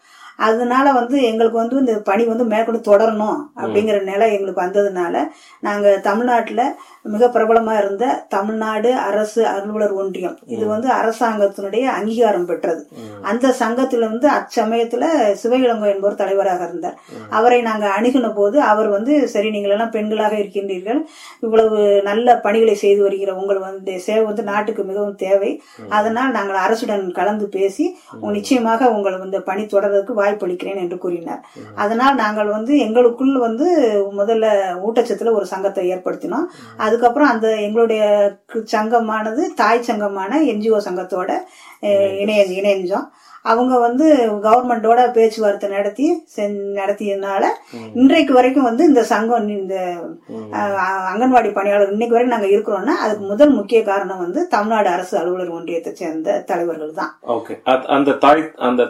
அதனால 0.47 0.87
வந்து 0.99 1.17
எங்களுக்கு 1.31 1.59
வந்து 1.63 1.77
இந்த 1.83 1.95
பணி 2.11 2.25
வந்து 2.31 2.45
மேற்கொண்டு 2.53 2.81
தொடரணும் 2.91 3.39
அப்படிங்கிற 3.61 3.97
நிலை 4.11 4.27
எங்களுக்கு 4.37 4.65
வந்ததுனால 4.65 5.25
நாங்க 5.67 5.89
தமிழ்நாட்டுல 6.09 6.63
மிக 7.15 7.27
பிரபலமா 7.35 7.75
இருந்த 7.83 8.05
தமிழ்நாடு 8.35 8.91
அரசு 9.09 9.41
அலுவலர் 9.53 9.95
ஒன்றியம். 10.01 10.37
இது 10.55 10.65
வந்து 10.73 10.89
அரசாங்கத்தினுடைய 10.99 11.85
அங்கீகாரம் 11.97 12.49
பெற்றது. 12.51 12.83
அந்த 13.31 13.47
சங்கத்துல 13.61 14.09
வந்து 14.13 14.29
அச்சமயத்துல 14.39 15.05
சிவகிழங்கோ 15.43 15.87
என்பவர் 15.93 16.21
தலைவராக 16.23 16.69
இருந்தார். 16.69 16.97
அவரை 17.39 17.61
நாங்க 17.69 17.87
அணுகின 17.97 18.31
போது 18.39 18.59
அவர் 18.71 18.89
வந்து 18.97 19.13
சரி 19.35 19.51
நீங்கள் 19.57 19.75
எல்லாம் 19.77 19.95
பெண்களாக 19.97 20.35
இருக்கின்றீர்கள். 20.43 21.01
இவ்வளவு 21.47 21.79
நல்ல 22.09 22.37
பணிகளை 22.47 22.77
செய்து 22.85 23.01
வருகிற 23.07 23.31
உங்கள் 23.43 23.63
வந்து 23.69 23.95
சேவை 24.09 24.25
வந்து 24.31 24.45
நாட்டுக்கு 24.53 24.85
மிகவும் 24.91 25.19
தேவை. 25.25 25.53
அதனால் 25.99 26.37
நாங்கள் 26.39 26.63
அரசுடன் 26.67 27.07
கலந்து 27.21 27.49
பேசி 27.59 27.87
நிச்சயமாக 28.39 28.91
உங்கள் 28.97 29.19
இந்த 29.29 29.41
பணி 29.49 29.65
தொடர்றதுக்கு 29.75 30.15
வாய்ப்பளிக்கிறேன் 30.31 30.83
என்று 30.85 30.99
கூறினார். 31.05 31.45
அதனால் 31.83 32.21
நாங்கள் 32.25 32.51
வந்து 32.57 32.73
எங்களுக்குள் 32.87 33.37
வந்து 33.47 33.69
முதல்ல 34.19 34.47
ஊட்டச்சத்துல 34.87 35.33
ஒரு 35.39 35.47
சங்கத்தை 35.55 35.87
ஏற்படுத்தினோம். 35.95 36.47
அதுக்கப்புறம் 36.87 37.33
அந்த 37.35 37.49
எங்களுடைய 37.69 38.03
சங்கமானது 38.77 39.43
தாய் 39.63 39.89
சங்கமான 39.89 40.39
என்ஜிஓ 40.53 40.79
சங்கத்தோட 40.87 41.33
இணைய 42.23 42.45
இணைஞ்சோம். 42.61 43.09
அவங்க 43.51 43.75
வந்து 43.85 44.07
கவர்மெண்டோட 44.47 45.01
பேச்சுவார்த்தை 45.17 45.69
நடத்தி 45.75 46.07
நடத்தியதுனால 46.79 47.45
இன்றைக்கு 48.01 48.33
வரைக்கும் 48.37 48.67
வந்து 48.69 48.83
இந்த 48.91 49.03
சங்கம் 49.13 49.47
இந்த 49.55 49.77
அங்கன்வாடி 51.13 51.51
பணியாளர் 51.59 51.95
இன்னைக்கு 51.95 52.17
வரைக்கும் 52.17 52.37
நாங்க 52.37 52.51
இருக்கிறோம்னா 52.55 52.97
அதுக்கு 53.05 53.25
முதல் 53.33 53.57
முக்கிய 53.59 53.81
காரணம் 53.91 54.23
வந்து 54.25 54.43
தமிழ்நாடு 54.55 54.91
அரசு 54.95 55.15
அலுவலர் 55.21 55.57
ஒன்றியத்தை 55.59 55.93
சேர்ந்த 56.01 56.39
தலைவர்கள் 56.51 56.99
தான். 57.01 57.13
அந்த 57.97 58.19
தாய் 58.27 58.45
அந்த 58.69 58.85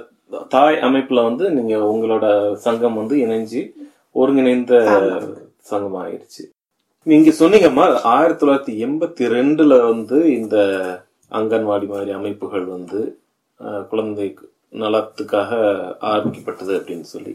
தாய் 0.51 0.77
அமைப்புல 0.77 1.23
வந்து 1.23 1.51
நீங்க 1.51 1.77
உங்களோட 1.85 2.53
சங்கம் 2.57 2.95
வந்து 2.95 3.17
இணைஞ்சு 3.17 3.61
ஒருங்கிணைந்த 4.13 4.75
சங்கம் 5.63 6.03
ஆயிடுச்சு 6.03 6.45
நீங்க 7.03 7.31
சொன்னீங்கம்மா 7.31 7.85
ஆயிரத்தி 8.03 8.47
தொள்ளாயிரத்தி 8.47 8.75
எண்பத்தி 8.79 9.27
ரெண்டுல 9.27 9.87
வந்து 9.89 10.37
இந்த 10.37 10.57
அங்கன்வாடி 11.33 11.87
மாதிரி 11.87 12.11
அமைப்புகள் 12.11 12.65
வந்து 12.65 13.01
குழந்தை 13.91 14.37
நலத்துக்காக 14.73 15.53
ஆரம்பிக்கப்பட்டது 16.01 16.79
அப்படின்னு 16.79 17.01
சொல்லி. 17.01 17.33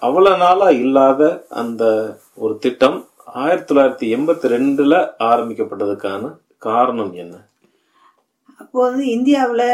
அவ்வளவு 0.00 0.36
நாளா 0.36 0.70
இல்லாத 0.70 1.46
அந்த 1.48 1.84
ஒரு 2.34 2.58
திட்டம் 2.58 2.98
ஆயிரத்தி 3.34 3.74
தொள்ளாயிரத்தி 3.74 4.08
எண்பத்தி 4.16 4.48
ரெண்டுல 4.48 4.94
ஆரம்பிக்கப்பட்டதுக்கான 5.20 6.32
காரணம் 6.58 7.12
என்ன? 7.12 7.34
அப்போ 8.64 8.78
வந்து 8.86 9.04
இந்தியாவில் 9.10 9.66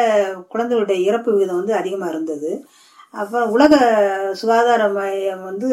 குழந்தைகளுடைய 0.48 1.00
இறப்பு 1.08 1.30
விகிதம் 1.32 1.58
வந்து 1.58 1.74
அதிகமாக 1.74 2.12
இருந்தது. 2.12 2.50
அப்போ 3.14 3.38
உலக 3.46 3.74
சுகாதார 4.32 4.82
மையம் 4.88 5.44
வந்து 5.44 5.68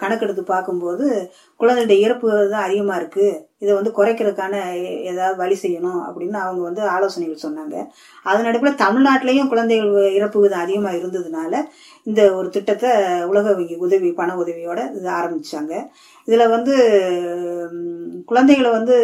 கணக்கெடுத்து 0.00 0.42
பார்க்கும்போது 0.46 1.06
குழந்தைகளுடைய 1.60 2.04
இறப்பு 2.04 2.26
தான் 2.52 2.66
அதிகமாக 2.66 3.00
இருக்குது 3.00 3.30
இதை 3.58 3.72
வந்து 3.74 3.90
குறைக்கிறதுக்கான 3.90 4.54
எ- 4.82 5.02
ஏதாவது 5.04 5.36
வழி 5.36 5.56
செய்யணும் 5.62 6.00
அப்படின்னு 6.06 6.38
அவங்க 6.42 6.62
வந்து 6.62 6.82
ஆலோசனைகள் 6.88 7.44
சொன்னாங்க. 7.44 7.76
அதன் 8.26 8.48
அடிப்படையில் 8.50 8.82
தமிழ்நாட்டிலையும் 8.84 9.48
குழந்தைகள் 9.48 9.90
இறப்பு 10.18 10.40
விகிதம் 10.40 10.64
அதிகமாக 10.64 10.98
இருந்ததுனால 10.98 11.52
இந்த 12.06 12.34
ஒரு 12.34 12.48
திட்டத்தை 12.50 12.92
உலக 13.26 13.46
வங்கி 13.52 13.76
உதவி 13.84 14.10
பண 14.12 14.36
உதவியோட 14.36 14.80
இது 14.94 15.10
ஆரம்பித்தாங்க 15.18 15.74
இதில் 16.28 16.46
வந்து 16.48 16.76
குழந்தைகளை 18.28 18.70
வந்து 18.70 18.96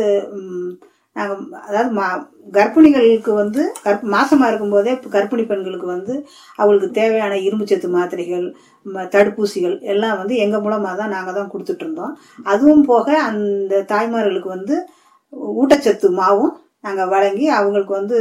நாங்கள் 1.17 1.41
அதாவது 1.65 1.91
மா 1.91 2.07
கர்ப்பிணிகளுக்கு 2.53 3.33
வந்து 3.35 3.63
கர்ப்ப 3.83 4.13
மாசமா 4.13 4.45
இருக்கும்போதே 4.49 4.93
கர்ப்பிணி 5.13 5.45
பெண்களுக்கு 5.47 5.87
வந்து 5.89 6.15
அவளுக்கு 6.59 6.89
தேவையான 6.93 7.35
இரும்புச்சத்து 7.43 7.89
மாத்திரைகள் 7.91 8.47
ம- 8.87 9.07
தடுப்பூசிகள் 9.13 9.77
எல்லாம் 9.93 10.19
வந்து 10.19 10.37
எங்க 10.39 10.59
மூலமா 10.59 10.91
தான் 10.97 11.15
நாங்க 11.15 11.33
தான் 11.33 11.51
கொடுத்துட்டு 11.53 11.85
இருந்தோம். 11.85 12.15
அதுவும் 12.47 12.85
போக 12.85 13.07
அந்த 13.27 13.83
தாய்மார்களுக்கு 13.91 14.49
வந்து 14.49 14.77
ஊட்டச்சத்து 15.57 16.09
மாவும் 16.17 16.53
நாங்க 16.85 17.03
வழங்கி 17.07 17.47
அவங்களுக்கு 17.51 17.93
வந்து 17.93 18.17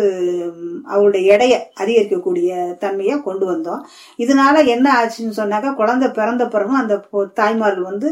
ம், 0.52 0.82
அவங்களுடைய 0.90 1.24
எடையை 1.34 1.58
அதிகரிக்கக்கூடிய 1.78 2.50
தன்மையை 2.80 3.16
கொண்டு 3.22 3.46
வந்தோம். 3.46 3.82
இதனால 4.20 4.56
என்ன 4.68 4.88
ஆச்சுன்னு 5.00 5.40
சொன்னாக்கா 5.40 5.72
குழந்தை 5.74 6.10
பிறந்த 6.12 6.46
பிறகும் 6.48 6.82
அந்த 6.82 6.98
தாய்மார்கள் 7.40 7.90
வந்து 7.92 8.10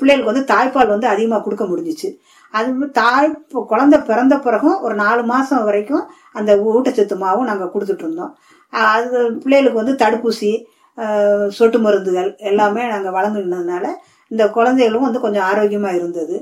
பிள்ளைகளுக்கு 0.00 0.32
வந்து 0.32 0.50
தாய்ப்பால் 0.52 0.94
வந்து 0.94 1.08
அதிகமாக 1.08 1.42
கொடுக்க 1.42 1.64
முடிஞ்சிச்சு. 1.66 2.08
அது 2.54 2.88
தாய் 3.00 3.28
இப்போ 3.32 3.60
குழந்தை 3.72 3.98
பிறந்த 4.10 4.34
பிறகும் 4.46 4.78
ஒரு 4.86 4.94
நாலு 5.02 5.22
மாதம் 5.32 5.66
வரைக்கும் 5.68 6.04
அந்த 6.38 6.52
ஊட்டச்சத்து 6.72 7.16
மாவும் 7.24 7.50
நாங்கள் 7.50 7.72
கொடுத்துட்டு 7.74 8.04
இருந்தோம். 8.06 8.32
அது 8.92 9.18
பிள்ளைகளுக்கு 9.42 9.82
வந்து 9.82 10.00
தடுப்பூசி 10.02 10.52
சொட்டு 11.58 11.78
மருந்துகள் 11.84 12.30
எல்லாமே 12.50 12.82
நாங்கள் 12.94 13.14
வழங்கினதுனால 13.16 13.84
இந்த 14.30 14.44
குழந்தைகளும் 14.56 15.06
வந்து 15.06 15.22
கொஞ்சம் 15.22 15.46
ஆரோக்கியமாக 15.50 15.98
இருந்தது. 15.98 16.36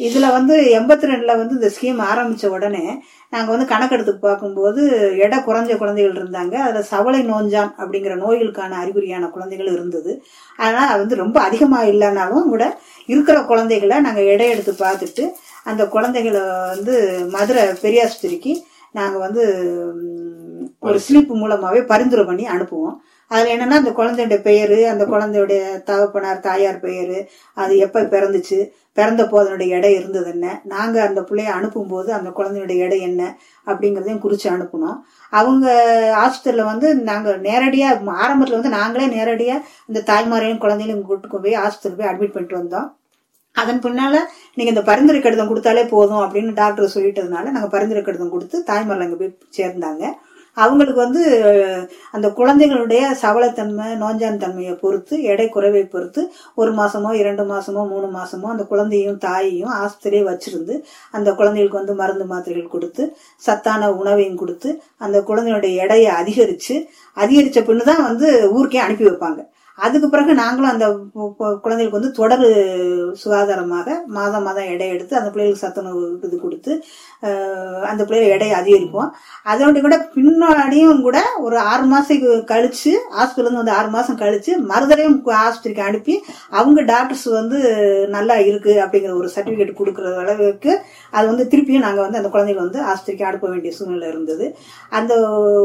இதில் 0.00 0.34
வந்து 0.36 0.54
எண்பத்தி 0.76 1.08
ரெண்டில் 1.08 1.38
வந்து 1.40 1.56
இந்த 1.58 1.68
ஸ்கீம் 1.74 2.00
ஆரம்பித்த 2.10 2.46
உடனே 2.54 2.84
நாங்கள் 3.32 3.54
வந்து 3.54 3.66
கணக்கெடுத்து 3.72 4.12
பார்க்கும்போது 4.24 4.80
எடை 5.24 5.38
குறைஞ்ச 5.48 5.72
குழந்தைகள் 5.82 6.16
இருந்தாங்க. 6.20 6.54
அதில் 6.66 6.88
சவளை 6.92 7.20
நோஞ்சான் 7.30 7.70
அப்படிங்கிற 7.80 8.14
நோய்களுக்கான 8.22 8.78
அறிகுறியான 8.82 9.28
குழந்தைகள் 9.34 9.70
இருந்தது. 9.76 10.12
அதனால் 10.58 10.90
அது 10.92 11.00
வந்து 11.04 11.22
ரொம்ப 11.24 11.38
அதிகமாக 11.48 11.90
இல்லைனாலும் 11.92 12.50
கூட 12.54 12.64
இருக்கிற 13.12 13.38
குழந்தைகளை 13.50 13.98
நாங்கள் 14.06 14.30
எடை 14.34 14.48
எடுத்து 14.54 14.74
பார்த்துட்டு 14.84 15.26
அந்த 15.64 15.82
குழந்தைகளை 15.94 16.42
வந்து 16.74 16.94
மதுரை 17.34 17.64
பெரியாஸ்பத்திரிக்கு 17.84 18.54
நாங்கள் 18.98 19.24
வந்து 19.26 19.44
ஒரு 20.86 20.98
ஸ்லிப் 21.04 21.32
மூலமாகவே 21.40 21.80
பரிந்துரை 21.90 22.24
பண்ணி 22.24 22.44
அனுப்புவோம். 22.54 22.96
அதில் 23.30 23.52
என்னன்னா 23.52 23.76
அந்த 23.80 23.90
குழந்தையோட 23.90 24.36
பெயர் 24.46 24.74
அந்த 24.92 25.04
குழந்தையுடைய 25.04 25.60
தகப்பனார் 25.88 26.42
தாயார் 26.46 26.80
பெயர் 26.80 27.16
அது 27.62 27.72
எப்போ 27.84 28.00
பிறந்துச்சு 28.14 28.58
பிறந்த 28.98 29.22
போது 29.26 29.42
அதனுடைய 29.42 29.76
எடை 29.76 29.92
இருந்தது 29.94 30.28
என்ன 30.30 30.46
நாங்கள் 30.72 31.06
அந்த 31.06 31.20
பிள்ளைய 31.20 31.54
அனுப்பும்போது 31.58 32.10
அந்த 32.18 32.30
குழந்தையுடைய 32.38 32.84
எடை 32.86 32.98
என்ன 33.00 33.22
அப்படிங்கிறதையும் 33.66 34.22
குறித்து 34.24 34.48
அனுப்புனோம். 34.50 34.98
அவங்க 35.32 35.66
ஹாஸ்பிட்டலில் 36.20 36.70
வந்து 36.72 36.88
நாங்கள் 37.10 37.40
நேரடியாக 37.48 38.18
ஆரம்பத்தில் 38.24 38.58
வந்து 38.58 38.76
நாங்களே 38.78 39.06
நேரடியாக 39.16 39.64
இந்த 39.88 40.02
தாய்மாரையும் 40.12 40.62
குழந்தைகளையும் 40.64 41.06
கூட்டு 41.08 41.40
போய் 41.46 41.62
ஹாஸ்பிட்டல் 41.62 41.98
போய் 42.00 42.10
அட்மிட் 42.10 42.36
பண்ணிட்டு 42.36 42.60
வந்தோம். 42.60 42.88
அதன் 43.56 43.82
பின்னால 43.82 44.14
நீங்க 44.56 44.70
இந்த 44.74 44.84
பரிந்துரை 44.90 45.20
கடிதம் 45.20 45.50
கொடுத்தாலே 45.50 45.84
போதும் 45.94 46.22
அப்படின்னு 46.24 46.52
டாக்டர் 46.62 46.94
சொல்லிட்டதுனால 46.94 47.52
நாங்க 47.56 47.70
பரிந்துரை 47.74 48.02
கடிதம் 48.04 48.34
கொடுத்து 48.34 48.56
தாய்மார்கள் 48.70 49.06
அங்க 49.06 49.18
போய் 49.22 49.36
சேர்ந்தாங்க. 49.58 50.04
அவங்களுக்கு 50.56 51.00
வந்து 51.04 51.22
அந்த 52.16 52.26
குழந்தைகளுடைய 52.38 53.02
சவலத்தன்மை 53.22 53.86
நோஞ்சான் 54.02 54.38
தன்மையை 54.42 54.74
பொறுத்து 54.82 55.14
எடை 55.32 55.46
குறைவை 55.54 55.82
பொறுத்து 55.94 56.22
ஒரு 56.60 56.70
மாசமோ 56.72 57.12
இரண்டு 57.20 57.44
மாசமோ 57.50 57.82
மூணு 57.92 58.08
மாசமோ 58.18 58.46
அந்த 58.52 58.64
குழந்தையும் 58.72 59.18
தாயையும் 59.24 59.72
ஆஸ்பத்திரியே 59.80 60.22
வச்சிருந்து 60.28 60.76
அந்த 61.18 61.32
குழந்தைகளுக்கு 61.40 61.80
வந்து 61.80 61.96
மருந்து 62.02 62.26
மாத்திரைகள் 62.32 62.74
கொடுத்து 62.74 63.04
சத்தான 63.46 63.90
உணவையும் 64.00 64.40
கொடுத்து 64.42 64.70
அந்த 65.06 65.20
குழந்தையுடைய 65.30 65.82
எடையை 65.86 66.12
அதிகரிச்சு 66.20 66.76
அதிகரிச்ச 67.16 67.60
பின்னு 67.70 67.90
தான் 67.90 68.06
வந்து 68.08 68.30
ஊருக்கே 68.56 68.84
அனுப்பி 68.86 69.06
வைப்பாங்க. 69.10 69.42
அதுக்கு 69.78 70.08
பிறகு 70.08 70.32
நாங்களும் 70.34 70.72
அந்த 70.72 70.86
குழந்தைகளுக்கு 71.62 71.98
வந்து 71.98 72.10
தொடர் 72.12 72.44
சுகாதாரமாக 73.12 73.96
மாதம் 74.08 74.44
மாதம் 74.44 74.68
எடை 74.72 74.88
எடுத்து 74.88 75.14
அந்த 75.16 75.30
பிள்ளைகளுக்கு 75.30 75.64
சத்துணவு 75.64 76.04
இது 76.22 76.36
கொடுத்து 76.38 76.72
அந்த 77.90 78.02
பிள்ளைய 78.04 78.34
எடையை 78.34 78.54
அதிகரிப்போம் 78.58 79.10
அதோட 79.50 79.80
கூட 79.86 79.96
பின்னாடியும் 80.14 81.02
கூட 81.06 81.18
ஒரு 81.46 81.56
ஆறு 81.72 81.84
மாசம் 81.92 82.22
கழிச்சு 82.52 82.92
ஹாஸ்பிட்டலேருந்து 83.16 83.62
வந்து 83.62 83.76
ஆறு 83.78 83.90
மாசம் 83.96 84.20
கழிச்சு 84.22 84.52
மறுதடையும் 84.70 85.18
ஆஸ்பத்திரிக்கு 85.44 85.86
அனுப்பி 85.88 86.14
அவங்க 86.58 86.82
டாக்டர்ஸ் 86.92 87.26
வந்து 87.38 87.58
நல்லா 88.16 88.36
இருக்கு 88.48 88.74
அப்படிங்கிற 88.84 89.14
ஒரு 89.20 89.30
சர்டிபிகேட் 89.36 89.78
கொடுக்குற 89.80 90.14
அளவுக்கு 90.24 90.72
அது 91.16 91.26
வந்து 91.32 91.46
திருப்பியும் 91.52 91.86
நாங்கள் 91.86 92.04
வந்து 92.06 92.20
அந்த 92.20 92.30
குழந்தைகள் 92.34 92.66
வந்து 92.66 92.80
ஆஸ்பத்திரிக்கு 92.90 93.28
அனுப்ப 93.30 93.48
வேண்டிய 93.48 93.72
சூழ்நிலை 93.78 94.08
இருந்தது. 94.08 94.46
அந்த 94.98 95.12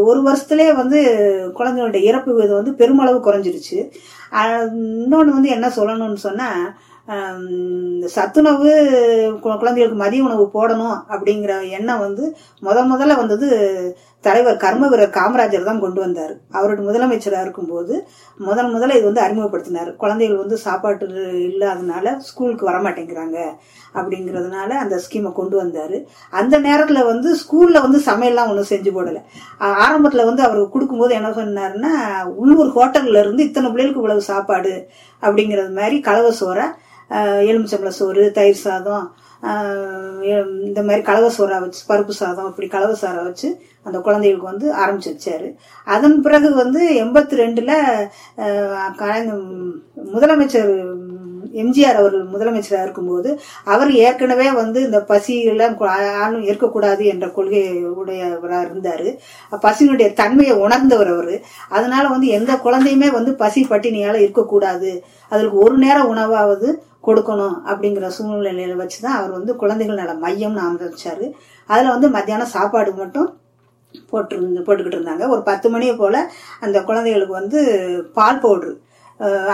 ஒரு 0.09 0.19
வருஷத்துலேயே 0.27 0.73
வந்து 0.81 0.99
குழந்தைகளுடைய 1.59 2.03
இறப்பு 2.11 2.43
இது 2.43 2.53
வந்து 2.59 2.73
பெருமளவு 2.81 3.19
குறைஞ்சிருச்சு. 3.27 3.79
இன்னொன்று 5.03 5.37
வந்து 5.37 5.49
என்ன 5.55 5.67
சொல்லணும்னு 5.75 6.21
சொன்னால் 6.27 6.63
சத்துணவு 8.13 8.71
குழந்தைகளுக்கு 9.43 9.97
மதிய 10.01 10.25
உணவு 10.27 10.43
போடணும் 10.57 10.97
அப்படிங்கிற 11.13 11.53
எண்ணம் 11.77 12.03
வந்து 12.05 12.23
முத 12.65 12.83
முதல்ல 12.91 13.15
வந்தது 13.21 13.47
தலைவர் 14.23 14.59
கர்ம 14.63 14.87
வீரர் 14.91 15.13
காமராஜர் 15.17 15.67
தான் 15.67 15.81
கொண்டு 15.83 15.99
வந்தார். 16.03 16.31
அவருடைய 16.57 16.83
முதலமைச்சராக 16.87 17.45
இருக்கும்போது 17.45 17.93
முதல் 18.39 18.71
முதல்ல 18.73 18.97
இது 18.97 19.05
வந்து 19.09 19.23
அறிமுகப்படுத்தினார். 19.25 19.89
குழந்தைகள் 20.01 20.41
வந்து 20.41 20.57
சாப்பாட்டு 20.65 21.05
இல்லாதனால 21.49 22.15
ஸ்கூலுக்கு 22.27 22.65
வரமாட்டேங்கிறாங்க 22.69 23.37
அப்படிங்கிறதுனால 23.95 24.69
அந்த 24.83 24.97
ஸ்கீமை 25.05 25.31
கொண்டு 25.39 25.55
வந்தார். 25.61 25.95
அந்த 26.41 26.55
நேரத்தில் 26.67 27.09
வந்து 27.11 27.31
ஸ்கூலில் 27.43 27.83
வந்து 27.85 28.01
சமையல்லாம் 28.09 28.51
ஒன்றும் 28.53 28.71
செஞ்சு 28.73 28.93
போடலை. 28.97 29.21
ஆரம்பத்தில் 29.85 30.27
வந்து 30.29 30.45
அவர் 30.47 30.61
கொடுக்கும்போது 30.75 31.15
என்ன 31.19 31.31
சொன்னார்னா 31.39 31.93
உள்ளூர் 32.43 32.75
ஹோட்டல்ல 32.77 33.23
இருந்து 33.25 33.47
இத்தனை 33.49 33.71
பிள்ளைகளுக்கு 33.71 34.03
இவ்வளவு 34.03 34.29
சாப்பாடு 34.31 34.75
அப்படிங்கிறது 35.23 35.73
மாதிரி 35.79 35.97
கலவை 36.09 36.33
சோறை 36.41 36.67
எலுமிச்சம்பழ 37.49 37.91
சோறு 37.99 38.23
தயிர் 38.37 38.63
சாதம் 38.65 39.07
இந்த 40.67 40.79
மாதிரி 40.87 41.01
கலவை 41.09 41.29
சோறாக 41.37 41.61
வச்சு 41.65 41.81
பருப்பு 41.89 42.13
சாதம் 42.21 42.49
அப்படி 42.49 42.67
கலவை 42.75 42.95
சாரை 43.01 43.21
வச்சு 43.27 43.49
அந்த 43.87 43.97
குழந்தைகளுக்கு 44.05 44.51
வந்து 44.51 44.67
ஆரம்பிச்சு 44.83 45.11
வச்சாரு. 45.13 45.47
அதன் 45.95 46.17
பிறகு 46.25 46.49
வந்து 46.63 46.81
எண்பத்தி 47.03 47.39
ரெண்டில் 47.41 47.75
முதலமைச்சர் 50.15 50.73
எம்ஜிஆர் 51.61 51.99
அவர் 51.99 52.15
முதலமைச்சராக 52.33 52.85
இருக்கும்போது 52.85 53.29
அவர் 53.73 53.91
ஏற்கனவே 54.01 54.47
வந்து 54.59 54.79
இந்த 54.87 54.99
பசியெல்லாம் 55.11 55.75
ஆளும் 56.23 56.43
இருக்கக்கூடாது 56.49 57.03
என்ற 57.13 57.27
கொள்கை 57.37 57.63
உடையவராக 58.01 58.67
இருந்தார். 58.67 59.07
பசியினுடைய 59.65 60.09
தன்மையை 60.19 60.55
உணர்ந்தவர் 60.65 61.11
அவர். 61.15 61.33
அதனால 61.77 62.03
வந்து 62.13 62.27
எந்த 62.39 62.53
குழந்தையுமே 62.65 63.09
வந்து 63.17 63.33
பசி 63.41 63.63
பட்டினியால் 63.71 64.21
இருக்கக்கூடாது. 64.25 64.91
அதற்கு 65.31 65.57
ஒரு 65.65 65.75
நேரம் 65.85 66.11
உணவாவது 66.13 66.69
கொடுக்கணும் 67.07 67.55
அப்படிங்கிற 67.69 68.07
சூழ்நிலையில 68.17 68.75
வச்சு 68.81 68.99
தான் 69.05 69.17
அவர் 69.19 69.37
வந்து 69.37 69.51
குழந்தைகள் 69.61 70.01
நல 70.01 70.15
மையம்னு 70.25 70.63
ஆரம்பிச்சாரு. 70.65 71.27
அதில் 71.69 71.93
வந்து 71.95 72.09
மத்தியானம் 72.17 72.53
சாப்பாடு 72.55 72.91
மட்டும் 73.01 73.29
போட்டு 74.11 74.35
போட்டுக்கிட்டு 74.65 74.97
இருந்தாங்க. 74.97 75.25
ஒரு 75.33 75.41
பத்து 75.49 75.67
மணியை 75.73 75.93
போல் 76.01 76.19
அந்த 76.65 76.77
குழந்தைகளுக்கு 76.89 77.41
வந்து 77.41 77.59
பால் 78.17 78.43
பவுட்ரு 78.43 78.73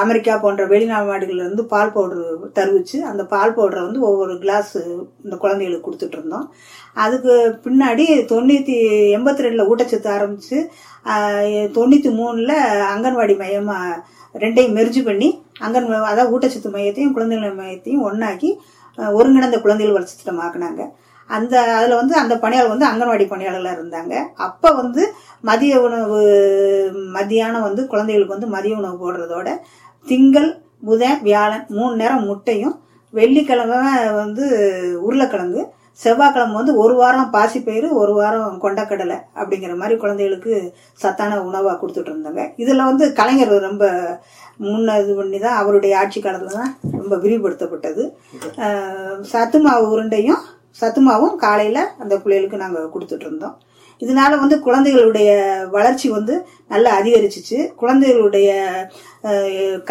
அமெரிக்கா 0.01 0.33
போன்ற 0.41 0.63
வெளிநாடுகள்லேருந்து 0.71 1.63
பால் 1.71 1.93
பவுட்ரு 1.93 2.23
தருவிச்சு 2.57 2.97
அந்த 3.11 3.21
பால் 3.31 3.55
பவுடரை 3.55 3.81
வந்து 3.85 4.01
ஒவ்வொரு 4.09 4.33
கிளாஸ் 4.43 4.73
இந்த 5.25 5.35
குழந்தைகளுக்கு 5.43 5.85
கொடுத்துட்டு 5.87 6.17
இருந்தோம். 6.17 6.45
அதுக்கு 7.05 7.33
பின்னாடி 7.63 8.05
தொண்ணூற்றி 8.31 8.75
எண்பத்தி 9.15 9.45
ரெண்டில் 9.45 9.69
ஊட்டச்சத்து 9.71 10.09
ஆரம்பித்து 10.17 10.57
தொண்ணூற்றி 11.77 12.11
மூணில் 12.19 12.55
அங்கன்வாடி 12.93 13.35
மையமாக 13.41 13.97
ரெண்டையும் 14.35 14.77
மெர்ஜி 14.79 15.03
பண்ணி 15.09 15.29
அங்கன் 15.55 15.89
அதாவது 16.09 16.31
ஊட்டச்சத்து 16.33 16.75
மையத்தையும் 16.75 17.15
குழந்தைகள் 17.15 17.59
மையத்தையும் 17.61 18.05
ஒன்றாக்கி 18.09 18.49
ஒருங்கிணைந்த 18.97 19.59
குழந்தைகள் 19.65 19.97
வளர்ச்சி 19.97 20.31
ஆக்குனாங்க 20.47 20.83
அந்த 21.29 21.53
அதில் 21.75 21.99
வந்து 21.99 22.15
அந்த 22.21 22.33
பணியாளர் 22.41 22.73
வந்து 22.73 22.87
அங்கன்வாடி 22.89 23.25
பணியாளர்களாக 23.29 23.77
இருந்தாங்க. 23.77 24.13
அப்போ 24.47 24.69
வந்து 24.73 25.03
மதிய 25.43 25.79
உணவு 25.81 26.19
மதியானம் 27.15 27.65
வந்து 27.67 27.81
குழந்தைகளுக்கு 27.87 28.35
வந்து 28.35 28.49
மதிய 28.55 28.75
உணவு 28.75 28.95
போடுறதோட 29.03 29.47
திங்கள் 30.05 30.49
புதன் 30.85 31.21
வியாழன் 31.21 31.65
மூணு 31.77 31.93
நேரம் 31.95 32.27
முட்டையும் 32.29 32.75
வெள்ளிக்கிழமை 33.13 33.79
வந்து 34.21 34.45
உருளைக்கிழங்கு 35.07 35.61
செவ்வாய்க்கிழமை 36.03 36.55
வந்து 36.59 36.73
ஒரு 36.83 36.95
வாரம் 37.01 37.29
பாசிப்பயிறு 37.35 37.87
ஒரு 38.01 38.13
வாரம் 38.19 38.61
கொண்டக்கடலை 38.63 39.17
அப்படிங்கிற 39.39 39.75
மாதிரி 39.81 39.95
குழந்தைகளுக்கு 40.03 40.53
சத்தான 41.03 41.39
உணவாக 41.49 41.77
கொடுத்துட்டு 41.81 42.11
இருந்தாங்க. 42.13 42.43
இதில் 42.63 42.87
வந்து 42.89 43.07
கலைஞர் 43.19 43.53
ரொம்ப 43.67 43.85
முன்ன 44.65 44.97
இது 45.03 45.13
பண்ணி 45.19 45.39
தான் 45.45 45.59
அவருடைய 45.61 45.93
ஆட்சி 46.01 46.19
காலத்தில் 46.25 46.59
தான் 46.59 46.73
ரொம்ப 46.99 47.15
விரிவுபடுத்தப்பட்டது. 47.23 48.03
சத்து 49.33 49.59
மாவு 49.67 49.85
உருண்டையும் 49.93 50.43
சத்துமாவும் 50.81 51.37
காலையில் 51.45 51.81
அந்த 52.03 52.13
பிள்ளைகளுக்கு 52.23 52.63
நாங்கள் 52.63 52.91
கொடுத்துட்டு 52.93 53.27
இருந்தோம். 53.27 53.55
இதனால 54.03 54.31
வந்து 54.41 54.55
குழந்தைகளுடைய 54.65 55.29
வளர்ச்சி 55.75 56.07
வந்து 56.15 56.33
நல்லா 56.71 56.89
அதிகரிச்சிச்சு. 56.99 57.57
குழந்தைகளுடைய 57.81 58.49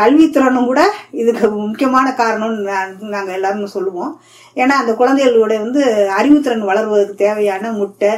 கல்வித்திறனும் 0.00 0.68
கூட 0.70 0.82
இதுக்கு 1.20 1.46
முக்கியமான 1.68 2.06
காரணம்னு 2.20 2.74
நாங்கள் 3.14 3.36
எல்லாருமே 3.38 3.68
சொல்லுவோம். 3.76 4.12
ஏன்னா 4.60 4.74
அந்த 4.82 4.92
குழந்தைகளுடைய 5.00 5.58
வந்து 5.64 5.82
அறிவுத்திறன் 6.18 6.68
வளர்வதற்கு 6.70 7.14
தேவையான 7.24 7.72
முட்டை 7.80 8.12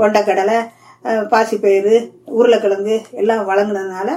கொண்டக்கடலை 0.00 0.58
பாசிப்பயிறு 1.32 1.94
உருளைக்கிழங்கு 2.38 2.96
எல்லாம் 3.20 3.42
வழங்கினதுனால 3.50 4.08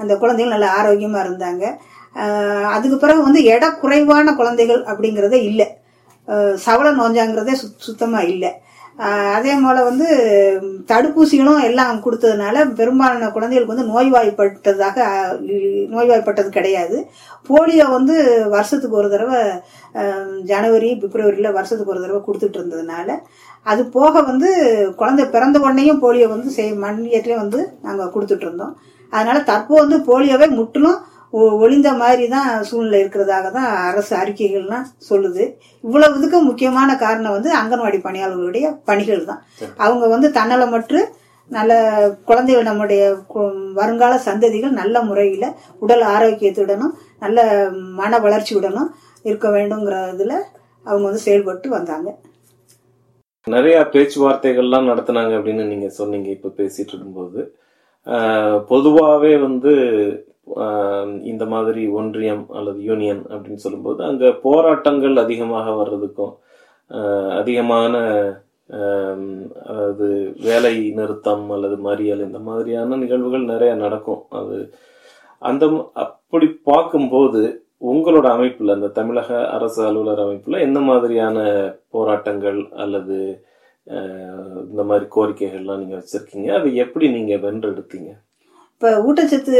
அந்த 0.00 0.12
குழந்தைகள் 0.20 0.54
நல்ல 0.54 0.68
ஆரோக்கியமாக 0.78 1.24
இருந்தாங்க. 1.26 1.64
அதுக்கு 2.74 2.96
பிறகு 3.02 3.20
வந்து 3.26 3.40
எடை 3.54 3.68
குறைவான 3.82 4.32
குழந்தைகள் 4.38 4.80
அப்படிங்கிறதே 4.90 5.38
இல்லை. 5.50 5.66
சவள 6.64 6.88
நோஞ்சாங்கிறதே 7.00 7.54
சுத் 7.60 7.84
சுத்தமாக 7.86 8.30
இல்லை. 8.32 8.50
அதே 9.08 9.52
போல் 9.64 9.86
வந்து 9.88 10.06
தடுப்பூசிகளும் 10.90 11.60
எல்லாம் 11.68 12.00
கொடுத்ததுனால 12.04 12.64
பெரும்பாலான 12.78 13.28
குழந்தைகளுக்கு 13.36 13.74
வந்து 13.74 13.90
நோய்வாய்ப்பட்டதாக 13.92 14.96
நோய்வாய்ப்பட்டது 15.92 16.50
கிடையாது. 16.56 16.96
போலியோ 17.48 17.86
வந்து 17.96 18.14
வருஷத்துக்கு 18.54 18.98
ஒரு 19.02 19.10
தடவை 19.14 19.40
ஜனவரி 20.50 20.90
பிப்ரவரியில் 21.02 21.56
வருஷத்துக்கு 21.58 21.94
ஒரு 21.94 22.02
தடவை 22.04 22.20
கொடுத்துட்டு 22.26 22.60
இருந்ததுனால 22.60 23.18
அது 23.66 23.82
போக 23.96 24.22
வந்து 24.30 24.50
குழந்தை 25.00 25.24
பிறந்த 25.34 25.56
உடனேயும் 25.64 26.02
போலியோ 26.04 26.28
வந்து 26.34 26.50
செய் 26.58 26.72
மண்ணியத்திலே 26.84 27.38
வந்து 27.44 27.60
நாங்கள் 27.86 28.12
கொடுத்துட்டு 28.14 28.46
இருந்தோம். 28.48 28.74
அதனால 29.12 29.38
தற்போது 29.50 29.82
வந்து 29.84 29.98
போலியோவை 30.10 30.48
முற்றிலும் 30.58 30.98
ஒளிந்த 31.62 31.88
மாதிரி 32.00 32.24
தான் 32.34 32.48
சூழ்நிலை 32.68 32.98
இருக்கிறதாக 33.02 33.46
தான் 33.56 33.68
அரசு 33.88 34.12
அறிக்கைகள்லாம் 34.20 34.86
சொல்லுது. 35.08 35.44
இவ்வளவு 35.84 36.18
இதுக்கு 36.18 36.38
முக்கியமான 36.48 36.96
காரணம் 37.04 37.36
வந்து 37.36 37.50
அங்கன்வாடி 37.60 37.98
பணியாளர்களுடைய 38.06 38.68
பணிகள் 38.88 39.28
தான் 39.30 39.42
அவங்க 39.86 40.04
வந்து 40.14 40.30
தன்னலமற்று 40.38 41.00
நல்ல 41.50 41.72
குழந்தைகள் 42.28 42.68
நம்முடைய 42.68 43.02
வருங்கால 43.78 44.16
சந்ததிகள் 44.26 44.78
நல்ல 44.80 44.96
முறையில் 45.02 45.46
உடல் 45.84 46.04
ஆரோக்கியத்துடனும் 46.14 46.92
நல்ல 47.24 47.38
மன 48.00 48.18
வளர்ச்சியுடனும் 48.26 48.90
இருக்க 49.24 49.48
வேண்டுங்கிறதுல 49.56 50.34
அவங்க 50.86 51.04
வந்து 51.08 51.26
செயல்பட்டு 51.26 51.68
வந்தாங்க. 51.76 52.08
நிறைய 53.46 53.76
பேச்சுவார்த்தைகள்லாம் 53.94 54.88
நடத்தினாங்க 54.90 55.32
அப்படின்னு 55.38 55.64
நீங்க 55.72 55.88
சொன்னீங்க 55.98 56.28
இப்ப 56.36 56.52
பேசிட்டு 56.60 56.92
இருக்கும்போது. 56.94 57.40
பொதுவாகவே 58.70 59.32
வந்து 59.46 59.72
இந்த 61.30 61.44
மாதிரி 61.54 61.82
ஒன்றியம் 62.00 62.44
அல்லது 62.58 62.78
யூனியன் 62.90 63.22
அப்படின்னு 63.32 63.64
சொல்லும்போது 63.64 64.00
அங்க 64.10 64.30
போராட்டங்கள் 64.46 65.16
அதிகமாக 65.24 65.74
வர்றதுக்கும் 65.80 66.34
அதிகமான 67.40 67.94
அதாவது 69.66 70.06
வேலை 70.46 70.74
நிறுத்தம் 70.98 71.46
அல்லது 71.54 71.76
மறியல் 71.88 72.22
இந்த 72.26 72.40
மாதிரியான 72.48 72.96
நிகழ்வுகள் 73.02 73.50
நிறைய 73.52 73.72
நடக்கும். 73.84 74.22
அது 74.40 74.56
அந்த 75.50 75.64
அப்படி 76.04 76.46
பார்க்கும்போது 76.70 77.42
உங்களோட 77.90 78.26
அமைப்புல 78.36 78.74
அந்த 78.78 78.90
தமிழக 78.98 79.30
அரசு 79.56 79.80
அலுவலர் 79.88 80.24
அமைப்புல 80.24 80.60
எந்த 80.66 80.80
மாதிரியான 80.88 81.38
போராட்டங்கள் 81.94 82.60
அல்லது 82.84 83.18
இந்த 84.70 84.82
மாதிரி 84.88 85.06
கோரிக்கைகள்லாம் 85.16 85.80
நீங்க 85.82 85.96
வச்சிருக்கீங்க? 86.00 86.48
அதை 86.58 86.68
எப்படி 86.84 87.06
நீங்க 87.16 87.34
வென்றெடுத்தீங்க? 87.46 88.10
இப்போ 88.82 88.90
ஊட்டச்சத்து 89.06 89.54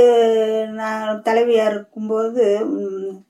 நான் 0.77 1.19
தலைவியாக 1.27 1.71
இருக்கும்போது 1.71 2.45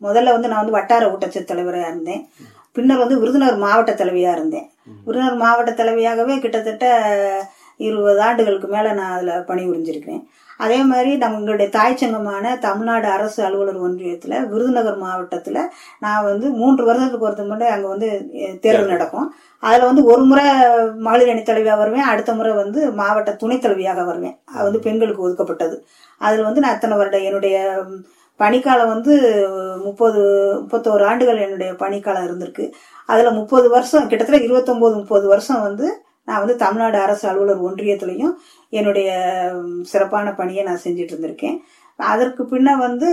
முதல்ல 0.07 0.35
வந்து 0.35 0.51
நான் 0.51 0.61
வந்து 0.61 0.77
வட்டார 0.77 1.09
ஊட்டச்சத்து 1.13 1.49
தலைவராக 1.49 1.89
இருந்தேன். 1.89 2.21
பின்னர் 2.77 3.01
வந்து 3.03 3.17
விருதுநகர் 3.21 3.65
மாவட்ட 3.65 3.93
தலைவியாக 4.01 4.37
இருந்தேன். 4.37 4.67
விருதுநகர் 5.07 5.41
மாவட்ட 5.43 5.73
தலைவியாகவே 5.81 6.35
கிட்டத்தட்ட 6.45 6.85
இருபது 7.81 8.21
ஆண்டுகளுக்கு 8.29 8.69
மேலே 8.75 8.93
நான் 9.01 9.15
அதில் 9.17 9.47
பணி 9.51 9.65
புரிஞ்சிருக்கிறேன் 9.71 10.23
அதே 10.65 10.79
மாதிரி 10.91 11.11
நம்மளுடைய 11.23 11.69
தாய் 11.77 11.99
சங்கமான 12.01 12.53
தமிழ்நாடு 12.65 13.07
அரசு 13.17 13.41
அலுவலர் 13.47 13.79
ஒன்றியத்தில் 13.87 14.37
விருதுநகர் 14.53 14.99
மாவட்டத்தில் 15.05 15.61
நான் 16.05 16.27
வந்து 16.29 16.47
மூன்று 16.61 16.83
வருடத்துக்கு 16.89 17.27
ஒருத்த 17.29 17.45
முறை 17.51 17.69
அங்கே 17.75 17.89
வந்து 17.95 18.09
தேர்வு 18.65 18.87
நடக்கும். 18.93 19.29
அதில் 19.63 19.89
வந்து 19.89 20.03
ஒரு 20.13 20.23
முறை 20.31 20.45
மகளிர் 21.07 21.33
அணி 21.33 21.43
தலைவியாக 21.43 21.81
வருவேன் 21.83 22.09
அடுத்த 22.13 22.33
முறை 22.39 22.53
வந்து 22.63 22.83
மாவட்ட 23.01 23.33
துணைத் 23.43 23.65
தலைவியாக 23.65 24.05
வருவேன். 24.11 24.37
அது 24.55 24.65
வந்து 24.69 24.85
பெண்களுக்கு 24.87 25.27
ஒதுக்கப்பட்டது. 25.27 25.77
அதில் 26.21 26.47
வந்து 26.49 26.63
நான் 26.65 26.77
அத்தனை 26.77 26.97
வருடம் 27.01 27.27
என்னுடைய 27.31 27.57
பணிக்காலம் 28.41 28.93
வந்து 28.95 29.15
முப்பது 29.87 30.21
முப்பத்தோரு 30.61 31.03
ஆண்டுகள் 31.11 31.43
என்னுடைய 31.47 31.71
பணிக்காலம் 31.83 32.27
இருந்திருக்கு. 32.29 32.65
அதில் 33.13 33.37
முப்பது 33.41 33.67
வருஷம் 33.77 34.09
கிட்டத்தட்ட 34.11 34.47
இருபத்தொம்போது 34.47 34.95
முப்பது 35.03 35.27
வருஷம் 35.33 35.65
வந்து 35.69 35.87
நான் 36.31 36.43
வந்து 36.45 36.57
தமிழ்நாடு 36.65 36.99
அரசு 37.05 37.25
அலுவலர் 37.31 37.67
ஒன்றியத்திலையும் 37.69 38.35
என்னுடைய 38.73 39.11
சிறப்பான 39.93 40.33
பணியை 40.41 40.65
நான் 40.65 40.85
செஞ்சுட்டு 40.85 41.15
இருந்திருக்கேன் 41.15 41.59
அதற்கு 41.99 42.43
பின்ன 42.51 42.69
வந்து 42.79 43.09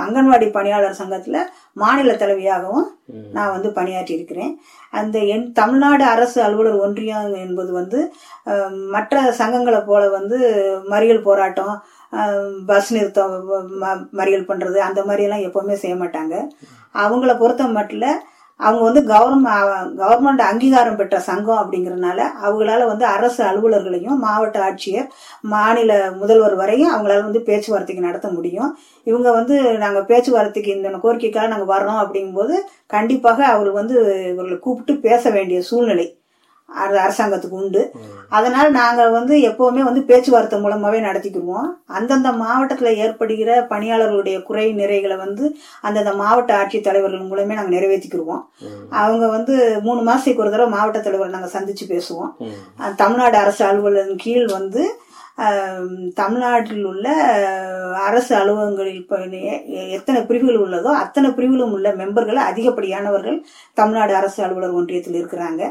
அங்கன்வாடி 0.00 0.46
பணியாளர் 0.56 0.98
சங்கத்தில் 0.98 1.38
மாநில 1.72 2.12
தலைவியாகவும் 2.12 2.88
நான் 3.32 3.52
வந்து 3.54 3.68
பணியாற்றி 3.78 4.12
இருக்கிறேன் 4.16 4.52
அந்த 4.92 5.18
என் 5.34 5.46
தமிழ்நாடு 5.52 6.04
அரசு 6.04 6.38
அலுவலர் 6.46 6.82
ஒன்றியம் 6.86 7.30
என்பது 7.44 7.70
வந்து 7.72 8.00
மற்ற 8.94 9.22
சங்கங்களை 9.40 9.80
போல 9.84 10.02
வந்து 10.08 10.38
மறியல் 10.92 11.26
போராட்டம் 11.28 11.74
பஸ் 12.66 12.90
நிறுத்தம் 12.96 13.34
மறியல் 14.20 14.48
பண்ணுறது 14.50 14.78
அந்த 14.88 15.00
மாதிரியெல்லாம் 15.08 15.46
எப்போவுமே 15.48 15.76
செய்ய 15.82 15.96
மாட்டாங்க. 16.02 16.34
அவங்கள 16.94 17.32
பொறுத்த 17.38 17.66
மட்டும் 17.78 18.20
அவங்க 18.60 18.82
வந்து 18.88 19.00
கவர்மெண்ட் 19.12 19.98
கவர்மெண்ட் 20.02 20.42
அங்கீகாரம் 20.50 20.96
பெற்ற 20.96 21.20
சங்கம் 21.20 21.60
அப்படிங்கிறனால 21.62 22.20
அவங்களால 22.44 22.86
வந்து 22.86 23.04
அரசு 23.04 23.44
அலுவலர்களையும் 23.44 24.18
மாவட்ட 24.24 24.58
ஆட்சியர் 24.68 25.08
மாநில 25.40 26.10
முதல்வர் 26.12 26.54
வரையும் 26.54 26.92
அவங்களால 26.94 27.22
வந்து 27.22 27.40
பேச்சுவார்த்தைக்கு 27.40 28.06
நடத்த 28.06 28.28
முடியும். 28.28 28.70
இவங்க 29.04 29.28
வந்து 29.32 29.56
நாங்கள் 29.78 30.04
பேச்சுவார்த்தைக்கு 30.04 30.72
இந்த 30.76 30.88
கோரிக்கைக்காக 30.88 31.48
நாங்கள் 31.48 31.72
வர்றோம் 31.74 32.02
அப்படிங்கும்போது 32.04 32.56
கண்டிப்பாக 32.86 33.44
அவர் 33.46 33.70
வந்து 33.70 33.96
இவர்களை 34.32 34.58
கூப்பிட்டு 34.58 34.96
பேச 35.08 35.30
வேண்டிய 35.30 35.60
சூழ்நிலை. 35.62 36.06
அரசாங்கத்துக்கு 37.02 37.60
உண்டு. 37.62 37.82
அதனால 38.38 38.66
நாங்க 38.78 39.02
வந்து 39.10 39.34
எப்பவுமே 39.48 39.82
வந்து 39.88 40.02
பேச்சுவார்த்தை 40.10 40.58
மூலமாவே 40.64 40.98
நடத்திக்கிடுவோம் 41.06 41.68
அந்தந்த 41.98 42.30
மாவட்டத்துல 42.42 42.92
ஏற்படுகிற 43.04 43.50
பணியாளர்களுடைய 43.70 44.36
குறை 44.48 44.66
நிறைகளை 44.74 45.16
வந்து 45.16 45.44
அந்தந்த 45.86 46.12
மாவட்ட 46.22 46.58
ஆட்சித் 46.58 46.86
தலைவர்கள் 46.88 47.28
மூலமே 47.30 47.58
நாங்க 47.58 47.74
நிறைவேற்றிக்கிடுவோம் 47.76 48.44
அவங்க 49.02 49.26
வந்து 49.36 49.54
மூணு 49.82 50.00
மாசத்துக்கு 50.10 50.44
ஒரு 50.44 50.54
தடவை 50.54 50.70
மாவட்ட 50.76 51.00
தலைவரை 51.00 51.32
நாங்க 51.32 51.50
சந்திச்சு 51.58 51.86
பேசுவோம். 51.94 52.32
தமிழ்நாடு 53.02 53.38
அரசு 53.44 53.62
அலுவலரின் 53.70 54.24
கீழ் 54.24 54.48
வந்து 54.58 54.82
தமிழ்நாட்டில் 56.14 56.84
உள்ள 56.84 57.06
அரசு 58.08 58.32
அலுவலகங்களில் 58.38 58.98
இப்ப 59.02 59.18
எத்தனை 59.98 60.20
பிரிவுகள் 60.22 60.62
உள்ளதோ 60.64 60.90
அத்தனை 61.02 61.28
பிரிவிலும் 61.30 61.72
உள்ள 61.76 61.88
மெம்பர்கள் 62.00 62.40
அதிகப்படியானவர்கள் 62.48 63.38
தமிழ்நாடு 63.74 64.14
அரசு 64.14 64.38
அலுவலர் 64.44 64.76
ஒன்றியத்தில் 64.80 65.18
இருக்கிறாங்க. 65.20 65.62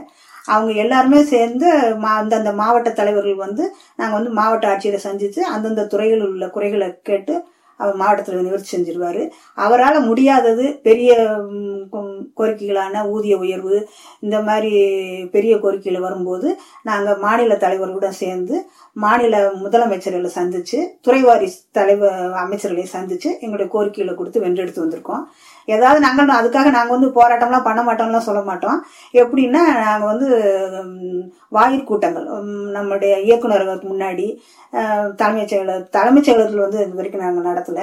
அவங்க 0.50 0.74
எல்லாருமே 0.74 1.22
சேர்ந்து 1.24 1.70
மா- 2.02 2.18
அந்தந்த 2.22 2.52
மாவட்ட 2.54 2.90
தலைவர்கள் 2.92 3.36
வந்து 3.36 3.66
நாங்கள் 3.96 4.18
வந்து 4.18 4.34
மாவட்ட 4.34 4.68
ஆட்சியரை 4.68 5.00
சந்தித்து 5.08 5.44
அந்தந்த 5.46 5.88
துறைகளில் 5.88 6.28
உள்ள 6.28 6.50
குறைகளை 6.50 6.90
கேட்டு 7.04 7.36
அவர் 7.80 7.96
மாவட்டத்தில் 7.96 8.42
நிவர்த்தி 8.42 8.72
செஞ்சிருவார். 8.72 9.22
அவரால் 9.56 10.00
முடியாதது 10.02 10.80
பெரிய 10.84 11.12
கோரிக்கைகளான 12.38 13.10
ஊதிய 13.10 13.38
உயர்வு 13.38 13.76
இந்த 14.20 14.42
மாதிரி 14.42 14.72
பெரிய 15.32 15.60
கோரிக்கையில் 15.60 16.02
வரும்போது 16.02 16.50
நாங்கள் 16.84 17.18
மாநில 17.18 17.56
தலைவர்களுடன் 17.56 18.20
சேர்ந்து 18.22 18.56
மாநில 18.96 19.36
முதலமைச்சர்களை 19.64 20.30
சந்தித்து 20.38 20.80
துறைவாரி 21.02 21.48
தலைவர் 21.72 22.20
அமைச்சர்களை 22.44 22.84
சந்தித்து 22.88 23.30
எங்களுடைய 23.34 23.70
கோரிக்கைகளை 23.72 24.14
கொடுத்து 24.16 24.42
வென்றெடுத்து 24.42 24.82
வந்திருக்கோம். 24.86 25.24
ஏதாவது 25.68 26.00
நாங்கள் 26.00 26.38
அதுக்காக 26.38 26.70
நாங்கள் 26.72 26.96
வந்து 26.98 27.10
போராட்டம்லாம் 27.16 27.64
பண்ண 27.64 27.82
மாட்டோம்லாம் 27.84 28.28
சொல்ல 28.28 28.42
மாட்டோம். 28.42 28.78
எப்படின்னா 29.14 29.62
நாங்கள் 29.80 30.12
வந்து 30.14 30.28
ம், 30.82 31.22
வாயிற்கூட்டங்கள் 31.52 32.26
ம், 32.38 32.70
நம்முடைய 32.72 33.14
இயக்குநர்களுக்கு 33.20 33.88
முன்னாடி 33.90 34.28
தலைமைச் 35.16 35.52
செயலர் 35.54 35.90
தலைமைச் 35.90 36.28
செயலகத்தில் 36.28 36.66
வந்து 36.66 36.82
இது 36.82 36.96
வரைக்கும் 36.96 37.24
நாங்கள் 37.24 37.48
நடத்தல. 37.50 37.80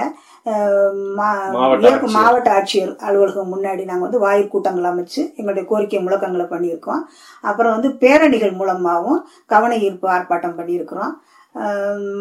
மாவட்ட 1.19 1.87
ஆட்சியர். 1.87 2.12
மாவட்ட 2.17 2.51
ஆட்சியர் 2.53 2.93
அலுவலகம் 3.07 3.53
முன்னாடி 3.55 3.85
நாங்கள் 3.85 4.07
வந்து 4.09 4.25
வாயிற்கூட்டங்கள் 4.27 4.91
அமைச்சு 4.91 5.23
எங்களுடைய 5.37 5.65
கோரிக்கை 5.69 6.01
முழக்கங்களை 6.03 6.47
பண்ணியிருக்கோம். 6.47 7.03
அப்புறம் 7.45 7.75
வந்து 7.77 7.91
பேரணிகள் 8.03 8.59
மூலமாகவும் 8.61 9.21
கவன 9.47 9.77
ஈர்ப்பு 9.79 10.09
ஆர்ப்பாட்டம் 10.09 10.59
பண்ணியிருக்கிறோம். 10.59 11.15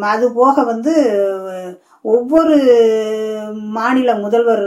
அது 0.09 0.25
போக 0.33 0.63
வந்து 0.63 0.91
ஒவ்வொரு 2.13 2.55
மாநில 3.77 4.09
முதல்வர் 4.15 4.63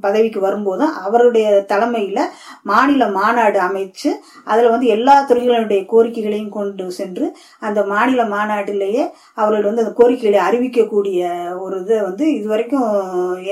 பதவிக்கு 0.00 0.40
வரும்போதும் 0.40 0.92
அவருடைய 1.04 1.46
தலைமையில 1.72 2.18
மாநில 2.62 3.08
மாநாடு 3.16 3.58
அமைச்சு 3.60 4.10
அதுல 4.44 4.70
வந்து 4.70 4.86
எல்லா 4.96 5.14
துறைகளுடைய 5.30 5.80
கோரிக்கைகளையும் 5.92 6.54
கொண்டு 6.58 6.84
சென்று 6.98 7.26
அந்த 7.60 7.80
மாநில 7.84 8.24
மாநாட்டிலேயே 8.34 9.04
அவர்கள் 9.34 9.68
வந்து 9.68 9.84
அந்த 9.84 9.94
கோரிக்கைகளை 10.00 10.40
அறிவிக்கக்கூடிய 10.48 11.20
ஒரு 11.64 11.78
இதை 11.82 11.98
வந்து 12.00 12.26
இதுவரைக்கும் 12.38 12.88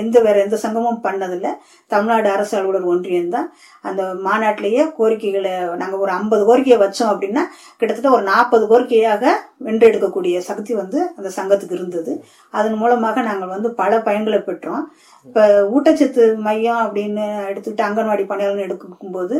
எந்த 0.02 0.16
வேற 0.20 0.36
எந்த 0.46 0.58
சங்கமும் 0.64 1.02
பண்ணதில்லை. 1.06 1.52
தமிழ்நாடு 1.92 2.28
அரசு 2.30 2.54
அலுவலர் 2.58 2.90
ஒன்றியம் 2.94 3.34
தான். 3.36 3.48
அந்த 3.90 4.02
மாநாட்டிலேயே 4.26 4.84
கோரிக்கைகளை 4.98 5.52
நாங்கள் 5.82 6.02
ஒரு 6.04 6.12
ஐம்பது 6.18 6.42
கோரிக்கையை 6.48 6.78
வச்சோம் 6.82 7.10
அப்படின்னா 7.12 7.42
கிட்டத்தட்ட 7.78 8.10
ஒரு 8.16 8.24
நாற்பது 8.30 8.64
கோரிக்கையாக 8.72 9.24
வென்றெடுக்கக்கூடிய 9.66 10.38
சக்தி 10.48 10.72
வந்து 10.82 10.98
அந்த 11.18 11.28
சங்கத்துக்கு 11.38 11.78
இருந்தது. 11.78 12.12
அதன் 12.58 12.80
மூலமாக 12.82 13.22
நாங்கள் 13.30 13.52
வந்து 13.54 13.70
பல 13.82 14.00
பயன்களை 14.08 14.40
பெற்றோம். 14.48 14.82
இப்போ 15.26 15.44
ஊட்டச்சத்து 15.74 16.24
மையம் 16.48 16.82
அப்படின்னு 16.86 17.24
எடுத்துக்கிட்டு 17.50 17.88
அங்கன்வாடி 17.88 18.26
பணியாளர்னு 18.32 18.66
எடுக்கும்போது 18.68 19.36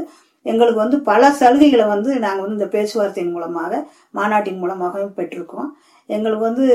எங்களுக்கு 0.46 0.80
வந்து 0.85 0.98
பல 1.11 1.28
சலுகைகளை 1.38 1.87
வந்து 1.92 2.11
நாங்கள் 2.24 2.44
வந்து 2.44 2.59
இந்த 2.59 2.68
பேச்சுவார்த்தையின் 2.74 3.32
மூலமாக 3.37 3.80
மாநாட்டின் 4.18 4.61
மூலமாகவும் 4.62 5.16
பெற்றிருக்கோம். 5.16 5.70
எங்களுக்கு 6.09 6.44
வந்து 6.48 6.66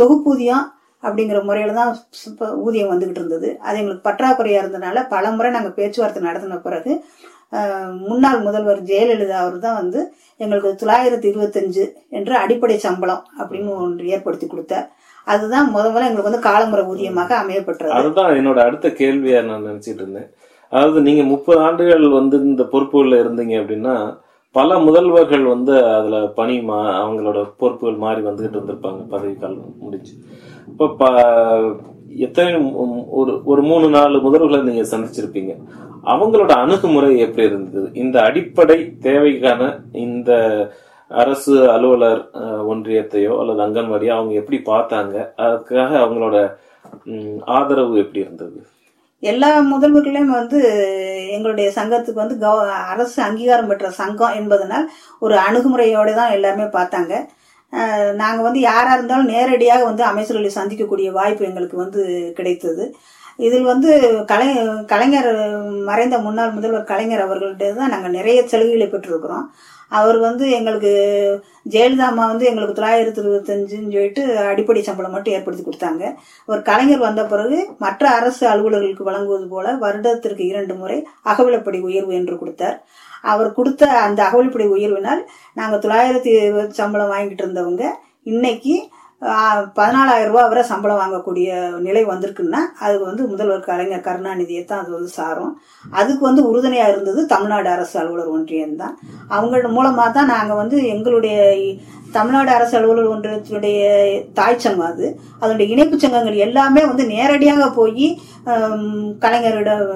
தொகுப்பூதியம் 0.00 0.64
அப்படிங்கிற 1.06 1.38
முறையில் 1.48 1.78
தான் 1.80 1.92
ஊதியம் 2.66 2.92
வந்துகிட்டு 2.92 3.20
இருந்தது. 3.22 3.48
அது 3.66 3.78
எங்களுக்கு 3.82 4.06
பற்றாக்குறையாக 4.08 4.62
இருந்தனால 4.62 5.06
பல 5.14 5.30
முறை 5.36 5.50
நாங்கள் 5.56 5.78
பேச்சுவார்த்தை 5.78 6.22
நடத்தின 6.28 6.60
பிறகு 6.66 6.92
முன்னாள் 8.08 8.44
முதல்வர் 8.46 8.80
ஜெயலலிதா 8.90 9.36
அவர் 9.42 9.58
தான் 9.64 9.80
வந்து 9.80 10.00
எங்களுக்கு 10.42 10.70
தொள்ளாயிரத்தி 10.80 11.26
இருபத்தஞ்சு 11.32 11.84
என்ற 12.18 12.32
அடிப்படை 12.44 12.76
சம்பளம் 12.86 13.22
அப்படின்னு 13.40 13.70
ஒன்று 13.84 14.12
ஏற்படுத்தி 14.14 14.46
கொடுத்தார். 14.46 14.86
அதுதான் 15.32 15.68
முத 15.74 15.84
முதல்ல 15.90 16.08
எங்களுக்கு 16.08 16.30
வந்து 16.30 16.46
காலமுறை 16.48 16.82
ஊதியமாக 16.92 17.32
அமையப்பட்டது 17.42 17.94
அதுதான் 17.98 18.32
என்னோட 18.38 18.58
அடுத்த 18.68 18.88
கேள்வியா 19.02 19.38
நான் 19.50 19.68
நினைச்சிட்டு 19.68 20.02
இருந்தேன். 20.04 20.28
அதாவது 20.72 21.00
நீங்க 21.08 21.22
முப்பது 21.32 21.60
ஆண்டுகள் 21.66 22.06
வந்து 22.18 22.36
இந்த 22.50 22.64
பொறுப்புகள்ல 22.72 23.20
இருந்தீங்க 23.22 23.54
அப்படின்னா 23.62 23.94
பல 24.54 24.78
முதல்வர்கள் 24.86 25.44
வந்து 25.52 25.74
அதுல 25.94 26.16
பணி 26.38 26.56
மா 26.70 26.80
அவங்களோட 27.02 27.38
பொறுப்புகள் 27.60 28.02
மாறி 28.04 28.20
வந்துகிட்டு 28.26 28.58
இருந்திருப்பாங்க. 28.58 29.00
பதவி 29.14 29.34
காலம் 29.42 29.78
முடிஞ்சு. 29.84 30.14
இப்ப 30.70 31.08
எத்தனை 32.26 32.50
ஒரு 33.20 33.32
ஒரு 33.52 33.62
மூணு 33.70 33.86
நாலு 33.96 34.16
முதல்வர்களை 34.26 34.60
நீங்க 34.68 34.84
சந்திச்சிருப்பீங்க. 34.90 35.52
அவங்களோட 36.12 36.52
அணுகுமுறை 36.62 37.10
எப்படி 37.26 37.46
இருந்தது? 37.50 37.88
இந்த 38.02 38.16
அடிப்படை 38.28 38.78
தேவைக்கான 39.06 39.70
இந்த 40.06 40.32
அரசு 41.10 41.54
அலுவலர் 41.74 42.22
ஒன்றியத்தையோ 42.72 43.32
அல்லது 43.40 43.60
அங்கன்வாடியோ 43.66 44.12
அவங்க 44.16 44.34
எப்படி 44.40 44.58
பார்த்தாங்க? 44.70 45.16
அதுக்காக 45.44 45.90
அவங்களோட 46.04 46.36
ஆதரவு 47.56 47.94
எப்படி 48.04 48.24
இருந்தது? 48.24 48.58
எல்லா 49.32 49.50
முதல்வர்களையும் 49.72 50.36
வந்து 50.38 50.58
எங்களுடைய 51.36 51.68
சங்கத்துக்கு 51.76 52.22
வந்து 52.22 52.36
கவ 52.44 52.64
அரசு 52.92 53.18
அங்கீகாரம் 53.26 53.70
பெற்ற 53.70 53.90
சங்கம் 54.00 54.36
என்பதனால் 54.40 54.86
ஒரு 55.26 55.36
அணுகுமுறையோடு 55.46 56.12
தான் 56.20 56.34
எல்லாருமே 56.36 56.66
பார்த்தாங்க. 56.78 57.14
நாங்கள் 58.22 58.46
வந்து 58.46 58.60
யாராக 58.70 58.96
இருந்தாலும் 58.98 59.32
நேரடியாக 59.34 59.88
வந்து 59.90 60.02
அமைச்சர்களை 60.10 60.50
சந்திக்கக்கூடிய 60.58 61.10
வாய்ப்பு 61.18 61.48
எங்களுக்கு 61.50 61.76
வந்து 61.84 62.02
கிடைத்தது. 62.38 62.84
இதில் 63.46 63.70
வந்து 63.72 63.90
கலை 64.30 64.48
கலைஞர் 64.92 65.30
மறைந்த 65.88 66.16
முன்னாள் 66.26 66.56
முதல்வர் 66.56 66.90
கலைஞர் 66.90 67.24
அவர்கள்ட்ட 67.26 67.70
தான் 67.78 67.92
நாங்கள் 67.94 68.16
நிறைய 68.18 68.40
சலுகைகளை 68.52 68.86
பெற்றிருக்கிறோம். 68.90 69.46
அவர் 69.98 70.18
வந்து 70.26 70.44
எங்களுக்கு 70.58 70.92
ஜெயலலிதா 71.72 72.06
அம்மா 72.10 72.24
வந்து 72.30 72.44
எங்களுக்கு 72.50 72.76
தொள்ளாயிரத்தி 72.78 73.20
இருபத்தஞ்சுன்னு 73.22 73.92
சொல்லிட்டு 73.96 74.22
அடிப்படை 74.52 74.82
சம்பளம் 74.88 75.14
மட்டும் 75.16 75.34
ஏற்படுத்தி 75.36 75.64
கொடுத்தாங்க. 75.64 76.02
ஒரு 76.50 76.60
கலைஞர் 76.68 77.06
வந்த 77.08 77.22
பிறகு 77.32 77.58
மற்ற 77.84 78.04
அரசு 78.18 78.44
அலுவலர்களுக்கு 78.52 79.08
வழங்குவது 79.10 79.46
போல 79.54 79.74
வருடத்திற்கு 79.84 80.44
இரண்டு 80.52 80.76
முறை 80.80 80.98
அகவிலப்படி 81.32 81.80
உயர்வு 81.88 82.14
என்று 82.20 82.36
கொடுத்தார். 82.42 82.78
அவர் 83.32 83.56
கொடுத்த 83.58 83.84
அந்த 84.06 84.20
அகவல்படி 84.28 84.66
உயர்வினால் 84.74 85.22
நாங்கள் 85.60 85.82
தொள்ளாயிரத்தி 85.84 86.34
சம்பளம் 86.80 87.14
வாங்கிட்டு 87.14 87.44
இருந்தவங்க 87.44 87.84
இன்னைக்கு 88.32 88.74
பதினாலாயிரம் 89.76 90.30
ரூபா 90.30 90.42
வரை 90.50 90.62
சம்பளம் 90.70 91.00
வாங்கக்கூடிய 91.00 91.48
நிலை 91.84 92.02
வந்திருக்குன்னா 92.10 92.60
அது 92.84 92.96
வந்து 93.06 93.22
முதல்வர் 93.30 93.68
கலைஞர் 93.68 94.04
கருணாநிதியை 94.06 94.62
தான் 94.64 94.82
அது 94.82 94.90
வந்து 94.96 95.10
சாரும். 95.18 95.52
அதுக்கு 95.98 96.22
வந்து 96.28 96.42
உறுதுணையாக 96.48 96.92
இருந்தது 96.92 97.20
தமிழ்நாடு 97.32 97.68
அரசு 97.74 97.94
அலுவலர் 98.00 98.34
ஒன்றியம் 98.36 98.76
தான். 98.82 98.94
அவங்க 99.36 99.70
மூலமாக 99.76 100.08
தான் 100.16 100.30
நாங்கள் 100.34 100.60
வந்து 100.62 100.78
எங்களுடைய 100.94 101.36
தமிழ்நாடு 102.16 102.52
அரசு 102.56 102.74
அலுவலர் 102.78 103.12
ஒன்றியத்தினுடைய 103.14 103.80
தாய் 104.38 104.62
சங்கம் 104.64 104.88
அது. 104.90 105.06
அதனுடைய 105.42 105.68
இணைப்பு 105.74 105.98
சங்கங்கள் 106.04 106.44
எல்லாமே 106.48 106.82
வந்து 106.90 107.06
நேரடியாக 107.14 107.70
போய் 107.80 108.08
கலைஞரிடம் 109.24 109.86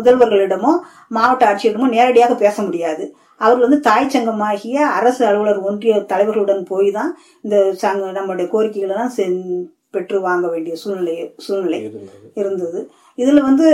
முதல்வர்களிடமோ 0.00 0.72
மாவட்ட 1.08 1.52
ஆட்சியரிடமோ 1.52 1.88
நேரடியாக 1.88 2.34
பேச 2.34 2.62
முடியாது. 2.62 3.04
அவர் 3.40 3.58
வந்து 3.58 3.80
தாய் 3.80 4.12
சங்கமாகிய 4.12 4.74
அரசு 4.74 5.26
அலுவலர் 5.26 5.60
ஒன்றிய 5.60 5.94
தலைவர்களுடன் 6.12 6.64
போய் 6.64 6.90
தான் 6.90 7.12
இந்த 7.40 7.72
சங்க 7.74 8.20
நம்மளுடைய 8.20 8.48
கோரிக்கைகளை 8.48 8.96
தான் 8.96 9.14
சென்- 9.16 9.66
பெற்று 9.90 10.20
வாங்க 10.20 10.48
வேண்டிய 10.48 10.76
சூழ்நிலை 10.76 11.14
சூழ்நிலை 11.36 11.78
இருந்தது. 12.34 12.80
இதுல 13.18 13.40
வந்து 13.40 13.66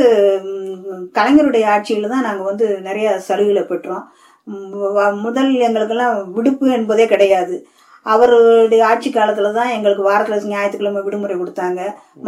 கலைஞருடைய 1.14 1.64
ஆட்சியில 1.74 2.08
தான் 2.08 2.22
நாங்க 2.22 2.42
வந்து 2.42 2.80
நிறைய 2.80 3.20
சலுகைகளை 3.28 3.64
பெற்றோம். 3.66 4.04
முதல் 5.20 5.52
எங்களுக்கெல்லாம் 5.58 6.32
விடுப்பு 6.32 6.70
என்பதே 6.70 7.06
கிடையாது. 7.06 7.56
அவருடைய 8.12 8.82
ஆட்சி 8.86 9.10
காலத்துல 9.10 9.52
தான் 9.58 9.72
எங்களுக்கு 9.76 10.04
வாரத்துல 10.10 10.42
ஞாயிற்றுக்கிழமை 10.52 11.02
விடுமுறை 11.02 11.36
கொடுத்தாங்க. 11.36 11.80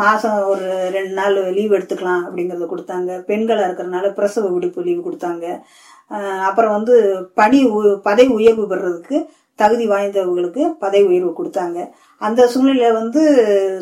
மாசம் 0.02 0.38
ஒரு 0.52 0.66
ரெண்டு 0.92 1.14
நாள் 1.20 1.36
லீவ் 1.52 1.72
எடுத்துக்கலாம் 1.72 2.22
அப்படிங்கறத 2.26 2.66
கொடுத்தாங்க. 2.74 3.10
பெண்களா 3.30 3.64
இருக்கிறனால 3.68 4.12
பிரசவ 4.12 4.48
விடுப்பு 4.48 4.82
லீவு 4.82 5.02
கொடுத்தாங்க. 5.10 5.46
அப்புறம் 6.48 6.72
வந்து 6.72 6.94
பணி 7.34 7.60
உ- 7.76 7.98
பதவி 8.02 8.28
உயர்வு 8.38 8.64
பெறதுக்கு 8.66 9.18
தகுதி 9.58 9.88
வாய்ந்தவங்களுக்கு 9.88 10.62
பதவி 10.84 11.04
உயர்வு 11.06 11.32
கொடுத்தாங்க. 11.38 11.78
அந்த 12.18 12.40
சூழ்நிலையில 12.54 12.92
வந்து 12.92 13.22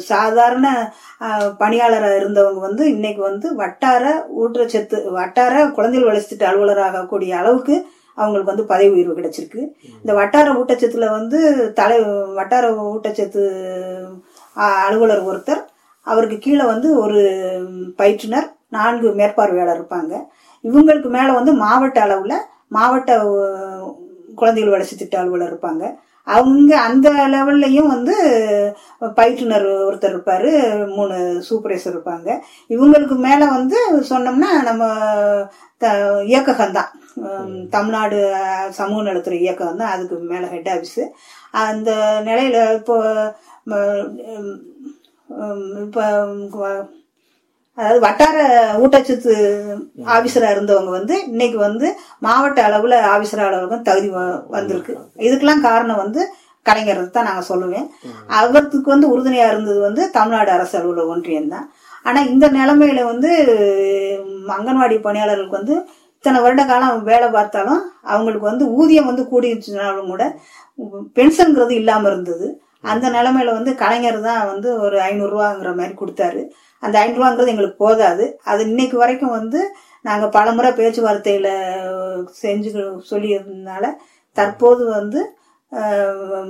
சாதாரண 0.00 0.66
பணியாளராக 1.59 2.18
இருந்தவங்க 2.20 2.61
வந்து 2.61 2.85
இன்னைக்கு 2.90 3.22
வந்து 3.22 3.48
வட்டார 3.54 4.04
ஊட்டச்சத்து 4.40 4.98
வட்டார 5.11 5.54
குழந்தைகள் 5.76 6.09
வளர்ச்சிட்டு 6.09 6.46
அலுவலராக 6.46 7.06
கூடிய 7.06 7.32
அளவுக்கு 7.37 7.76
அவங்களுக்கு 8.20 8.52
வந்து 8.52 8.70
பதவி 8.72 8.90
உயர்வு 8.96 9.16
கிடைச்சிருக்கு. 9.18 9.62
இந்த 10.02 10.12
வட்டார 10.20 10.46
ஊட்டச்சத்துல 10.61 11.09
வந்து 11.18 11.38
தலை 11.81 11.98
வட்டார 12.38 12.66
ஊட்டச்சத்து 12.92 13.42
அலுவலர் 14.87 15.26
ஒருத்தர் 15.31 15.62
அவருக்கு 16.07 16.37
கீழே 16.38 16.64
வந்து 16.72 16.88
ஒரு 17.05 17.20
பயிற்றுனர் 18.00 18.48
நான்கு 18.76 19.09
மேற்பார்வையாளர் 19.20 19.79
இருப்பாங்க. 19.81 20.12
இவங்களுக்கு 20.64 21.09
மேலே 21.16 21.33
வந்து 21.38 21.52
மாவட்ட 21.64 21.98
அளவில் 22.07 22.44
மாவட்ட 22.76 23.11
குழந்தைகள் 24.40 24.74
வளர்ச்சி 24.74 24.96
திட்ட 24.96 25.16
அலுவலர் 25.20 25.50
இருப்பாங்க. 25.52 25.85
அவங்க 26.26 26.72
அந்த 26.86 27.08
லெவல்லையும் 27.34 27.92
வந்து 27.94 28.14
பயிற்றுனர் 29.18 29.66
ஒருத்தர் 29.88 30.14
இருப்பாரு 30.14 30.50
மூணு 30.96 31.16
சூப்பர்வைசர் 31.48 31.94
இருப்பாங்க. 31.94 32.28
இவங்களுக்கு 32.70 33.16
மேல 33.26 33.42
வந்து 33.56 33.78
சொன்னோம்னா 34.10 34.50
நம்ம 34.68 34.84
த 35.82 35.86
இயக்ககம் 36.32 36.76
தான் 36.78 36.92
தமிழ்நாடு 37.76 38.18
சமூக 38.80 39.02
நலத்துறை 39.08 39.38
இயக்கம் 39.40 39.80
தான் 39.82 39.94
அதுக்கு 39.94 40.16
மேல 40.32 40.46
ஹெட் 40.54 40.70
ஆஃபீஸு 40.74 41.04
அந்த 41.64 41.90
நிலையில 42.28 42.58
இப்போ 42.78 42.96
இப்போ 45.84 46.04
அதாவது 47.78 48.00
வட்டார 48.06 48.36
ஊட்டச்சத்து 48.82 49.32
ஆபீசரா 50.16 50.48
இருந்தவங்க 50.54 50.92
வந்து 50.98 51.14
இன்னைக்கு 51.32 51.58
வந்து 51.66 51.86
மாவட்ட 52.26 52.60
அளவுல 52.68 52.98
ஆபீசர் 53.14 53.46
அளவுக்கு 53.48 53.86
தகுதி 53.88 54.08
வந்திருக்கு. 54.56 54.92
இதுக்கெல்லாம் 55.26 55.66
காரணம் 55.68 56.02
வந்து 56.04 56.22
கலைஞர் 56.66 57.02
தான் 57.16 57.28
நாங்க 57.28 57.42
சொல்லுவேன். 57.50 57.86
அவருக்கு 58.38 58.94
வந்து 58.94 59.10
உறுதுணையா 59.14 59.48
இருந்தது 59.52 59.80
வந்து 59.88 60.02
தமிழ்நாடு 60.16 60.50
அரசு 60.56 60.74
அலுவலக 60.78 61.12
ஒன்றியம் 61.14 61.52
தான். 61.54 61.66
ஆனா 62.08 62.20
இந்த 62.32 62.46
நிலைமையில 62.58 63.04
வந்து 63.12 63.30
அங்கன்வாடி 64.56 64.96
பணியாளர்களுக்கு 65.06 65.58
வந்து 65.60 65.76
இத்தனை 66.18 66.38
வருட 66.44 66.62
காலம் 66.68 67.08
வேலை 67.08 67.28
பார்த்தாலும் 67.36 67.82
அவங்களுக்கு 68.12 68.46
வந்து 68.50 68.66
ஊதியம் 68.78 69.08
வந்து 69.10 69.24
கூடிச்சுனாலும் 69.32 70.10
கூட 70.12 70.24
பென்ஷன்ங்கிறது 71.18 71.74
இல்லாம 71.80 72.08
இருந்தது. 72.12 72.46
அந்த 72.92 73.07
நிலைமையில 73.16 73.57
வந்து 73.59 73.72
கலைஞர் 73.83 74.20
தான் 74.29 74.42
வந்து 74.53 74.68
ஒரு 74.85 74.96
ஐநூறு 75.09 75.33
ரூபாங்கிற 75.35 75.72
மாதிரி 75.81 75.94
கொடுத்தாரு. 76.01 76.42
அந்த 76.83 76.96
ஐநூறு 77.01 77.20
ரூபாங்கிறது 77.20 77.53
எங்களுக்கு 77.55 77.83
போதாது. 77.85 78.25
அது 78.51 78.61
இன்னைக்கு 78.70 78.96
வரைக்கும் 79.03 79.37
வந்து 79.38 79.61
நாங்க 80.09 80.27
பலமுறை 80.37 80.70
பேச்சுவார்த்தையில 80.79 81.49
செஞ்சு 82.42 82.70
சொல்லியிருந்தனால 83.11 83.85
தற்போது 84.37 84.85
வந்து 84.99 85.20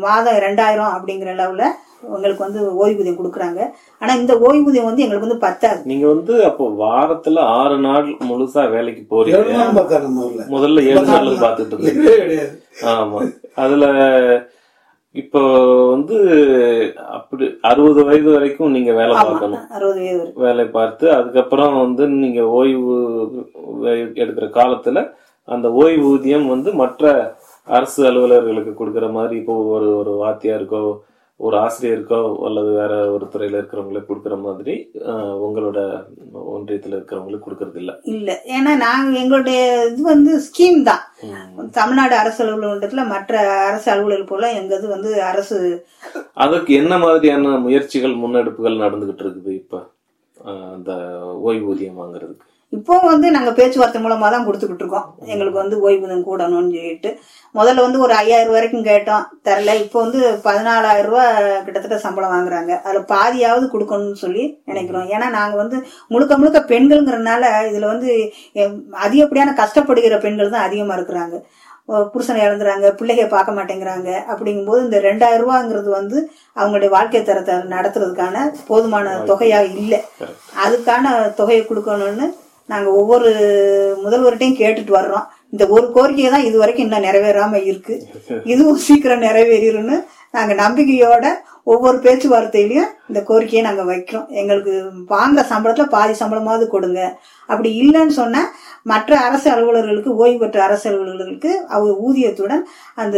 மாதம் 0.04 0.40
ரெண்டாயிரம் 0.46 0.94
அப்படிங்கிற 0.94 1.30
லெவலில் 1.38 1.76
உங்களுக்கு 2.14 2.42
வந்து 2.44 2.60
ஓய்வூதியம் 2.82 3.18
கொடுக்குறாங்க. 3.20 3.60
ஆனா 4.02 4.12
இந்த 4.20 4.32
ஓய்வூதியம் 4.46 4.88
வந்து 4.88 5.04
எங்களுக்கு 5.04 5.28
வந்து 5.28 5.44
பத்தாது. 5.46 5.80
நீங்க 5.90 6.06
வந்து 6.12 6.34
அப்போ 6.48 6.64
வாரத்துல 6.82 7.44
ஆறு 7.60 7.76
நாள் 7.86 8.08
முழுசா 8.30 8.64
வேலைக்கு 8.74 9.02
போறீங்க. 9.12 9.40
முதல்ல 10.56 10.84
ஏழு 10.90 11.06
நாள் 11.12 11.30
பார்த்துட்டு 11.44 11.72
இருந்தீங்க 11.74 11.96
லீவே 12.02 12.18
கிடையாது. 12.24 12.54
ஆமா. 12.94 13.20
அதுல 13.64 13.86
இப்போ 15.16 15.40
வந்து 15.90 16.16
அப்படி 17.16 17.44
அறுபது 17.62 18.00
வயது 18.04 18.30
வரைக்கும் 18.32 18.74
நீங்க 18.76 18.92
வேலை 18.92 19.14
பார்க்கணும் 19.20 19.62
அறுபது 19.76 20.00
வயது 20.00 20.18
வரை. 20.20 20.32
வேலை 20.44 20.64
பார்த்து 20.70 21.06
அதுக்கப்புறம் 21.12 21.76
வந்து 21.80 22.04
நீங்க 22.16 22.42
ஓய்வு 22.56 22.96
எடுக்கிற 24.16 24.48
காலத்துல 24.54 25.02
அந்த 25.48 25.66
ஓய்வூதியம் 25.80 26.46
வந்து 26.46 26.70
மற்ற 26.74 27.04
அரசு 27.68 28.00
அலுவலர்களுக்கு 28.08 28.72
கொடுக்கிற 28.74 29.06
மாதிரி 29.10 29.36
இப்போ 29.38 29.54
ஒரு 29.70 29.88
ஒரு 29.96 30.12
வாத்தியாருக்கோ 30.22 30.80
ஒரு 31.40 31.56
ஆசிரியருக்கோ 31.62 32.18
அல்லது 32.46 32.70
வேற 32.78 32.92
ஒரு 33.10 33.24
துறையில 33.32 33.58
இருக்கிறவங்களுக்கு 33.58 34.10
கொடுக்கிற 34.10 34.36
மாதிரி 34.42 34.74
உங்களோட 35.42 35.80
ஒன்றியத்துல 36.52 36.96
இருக்கிறவங்களுக்கு 36.96 37.46
கொடுக்கறது 37.46 37.80
இல்ல. 37.82 37.92
இல்ல. 38.12 38.28
ஏன்னா 38.54 38.72
நாங்க 38.82 39.18
எங்களுடைய 39.18 39.58
இது 39.88 40.00
வந்து 40.08 40.32
ஸ்கீம் 40.46 40.80
தான். 40.82 41.02
தமிழ்நாடு 41.76 42.14
அரசு 42.16 42.40
அலுவலகத்துல 42.44 43.04
மற்ற 43.08 43.34
அரசு 43.66 43.88
அலுவலர்கள் 43.92 44.32
போல 44.32 44.50
எங்க 44.54 44.74
இது 44.78 44.88
வந்து 44.88 45.12
அரசு 45.24 45.58
அதற்கு 46.36 46.72
என்ன 46.80 46.94
மாதிரியான 46.98 47.54
முயற்சிகள் 47.66 48.20
முன்னெடுப்புகள் 48.22 48.82
நடந்துகிட்டு 48.84 49.24
இருக்குது 49.24 49.52
இப்ப? 49.62 49.76
அந்த 50.72 50.92
ஓய்வூதியம் 51.46 52.00
வாங்குறதுக்கு. 52.00 52.46
இப்போ 52.74 52.94
வந்து 53.10 53.26
நாங்க 53.34 53.50
பேச்சுவார்த்தை 53.56 53.98
மூலமா 54.04 54.28
தான் 54.32 54.44
கொடுத்துக்கிட்டு 54.46 54.82
இருக்கோம் 54.84 55.06
எங்களுக்கு 55.32 55.58
வந்து 55.60 55.76
ஓய்வூதியம் 55.86 56.24
கூடணும்னு 56.28 56.70
சொல்லிட்டு. 56.76 57.10
முதல்ல 57.58 57.84
வந்து 57.84 57.98
ஒரு 58.04 58.12
ஐயாயிரம் 58.22 58.56
வரைக்கும் 58.56 58.86
கேட்டோம். 58.88 59.26
தரல. 59.46 59.74
இப்போ 59.82 59.98
வந்து 60.04 60.20
பதினாலாயிரம் 60.46 61.08
ரூபாய் 61.10 61.36
கிட்டத்தட்ட 61.66 61.98
சம்பளம் 62.04 62.32
வாங்குறாங்க. 62.34 62.72
அதுல 62.84 63.02
பாதியாவது 63.12 63.66
கொடுக்கணும்னு 63.74 64.22
சொல்லி 64.24 64.44
நினைக்கிறோம். 64.70 65.06
ஏன்னா 65.14 65.28
நாங்க 65.38 65.56
வந்து 65.62 65.78
முழுக்க 66.14 66.38
முழுக்க 66.40 66.60
பெண்கள்ங்கிறனால 66.72 67.44
இதுல 67.70 67.88
வந்து 67.92 68.08
அதிகப்படியான 69.06 69.54
கஷ்டப்படுகிற 69.62 70.18
பெண்கள் 70.24 70.54
தான் 70.54 70.66
அதிகமா 70.68 70.96
இருக்கிறாங்க. 70.98 71.38
புருஷனை 72.12 72.40
இழந்துறாங்க 72.46 72.86
பிள்ளைக 73.00 73.24
பார்க்க 73.34 73.58
மாட்டேங்கிறாங்க. 73.58 74.08
அப்படிங்கும்போது 74.32 74.80
இந்த 74.86 74.98
ரெண்டாயிரம் 75.08 75.42
ரூபாங்கிறது 75.44 75.90
வந்து 75.98 76.16
அவங்களுடைய 76.56 76.90
வாழ்க்கை 76.96 77.20
தரத்தை 77.28 77.54
நடத்துறதுக்கான 77.74 78.42
போதுமான 78.70 79.12
தொகையா 79.30 79.60
இல்லை. 79.82 80.00
அதுக்கான 80.64 81.14
தொகையை 81.40 81.62
கொடுக்கணும்னு 81.70 82.28
நாங்க 82.68 82.88
ஒவ்வொரு 83.00 83.30
முதல்வர்கிட்டையும் 84.04 84.60
கேட்டுட்டு 84.62 84.92
வர்றோம். 84.98 85.26
இந்த 85.54 85.64
ஒரு 85.74 85.86
கோரிக்கையை 85.96 86.30
தான் 86.32 86.46
இது 86.48 86.56
வரைக்கும் 86.58 86.86
இன்னும் 86.86 87.06
நிறைவேறாம 87.08 87.60
இருக்கு. 87.70 87.94
இதுவும் 88.52 88.80
சீக்கிரம் 88.86 89.26
நிறைவேறிடும்னு 89.26 89.98
நாங்க 90.36 90.54
நம்பிக்கையோட 90.54 91.26
ஒவ்வொரு 91.72 91.98
பேச்சுவார்த்தையிலயும் 92.04 92.90
இந்த 93.08 93.20
கோரிக்கையை 93.28 93.62
நாங்க 93.66 93.82
வைக்கிறோம். 93.90 94.26
எங்களுக்கு 94.40 94.72
வாங்குற 95.14 95.42
சம்பளத்துல 95.52 95.86
பாதி 95.94 96.14
சம்பளமாவது 96.20 96.66
கொடுங்க. 96.74 97.00
அப்படி 97.48 97.70
இல்லைன்னு 97.82 98.14
சொன்னா 98.20 98.42
மற்ற 98.92 99.12
அரசு 99.28 99.48
அலுவலர்களுக்கு 99.54 100.10
ஓய்வு 100.22 100.38
பெற்ற 100.42 100.58
அரசு 100.64 100.86
அலுவலர்களுக்கு 100.90 101.52
அவங்க 101.74 101.92
ஊதியத்துடன் 102.06 102.62
அந்த 102.94 103.16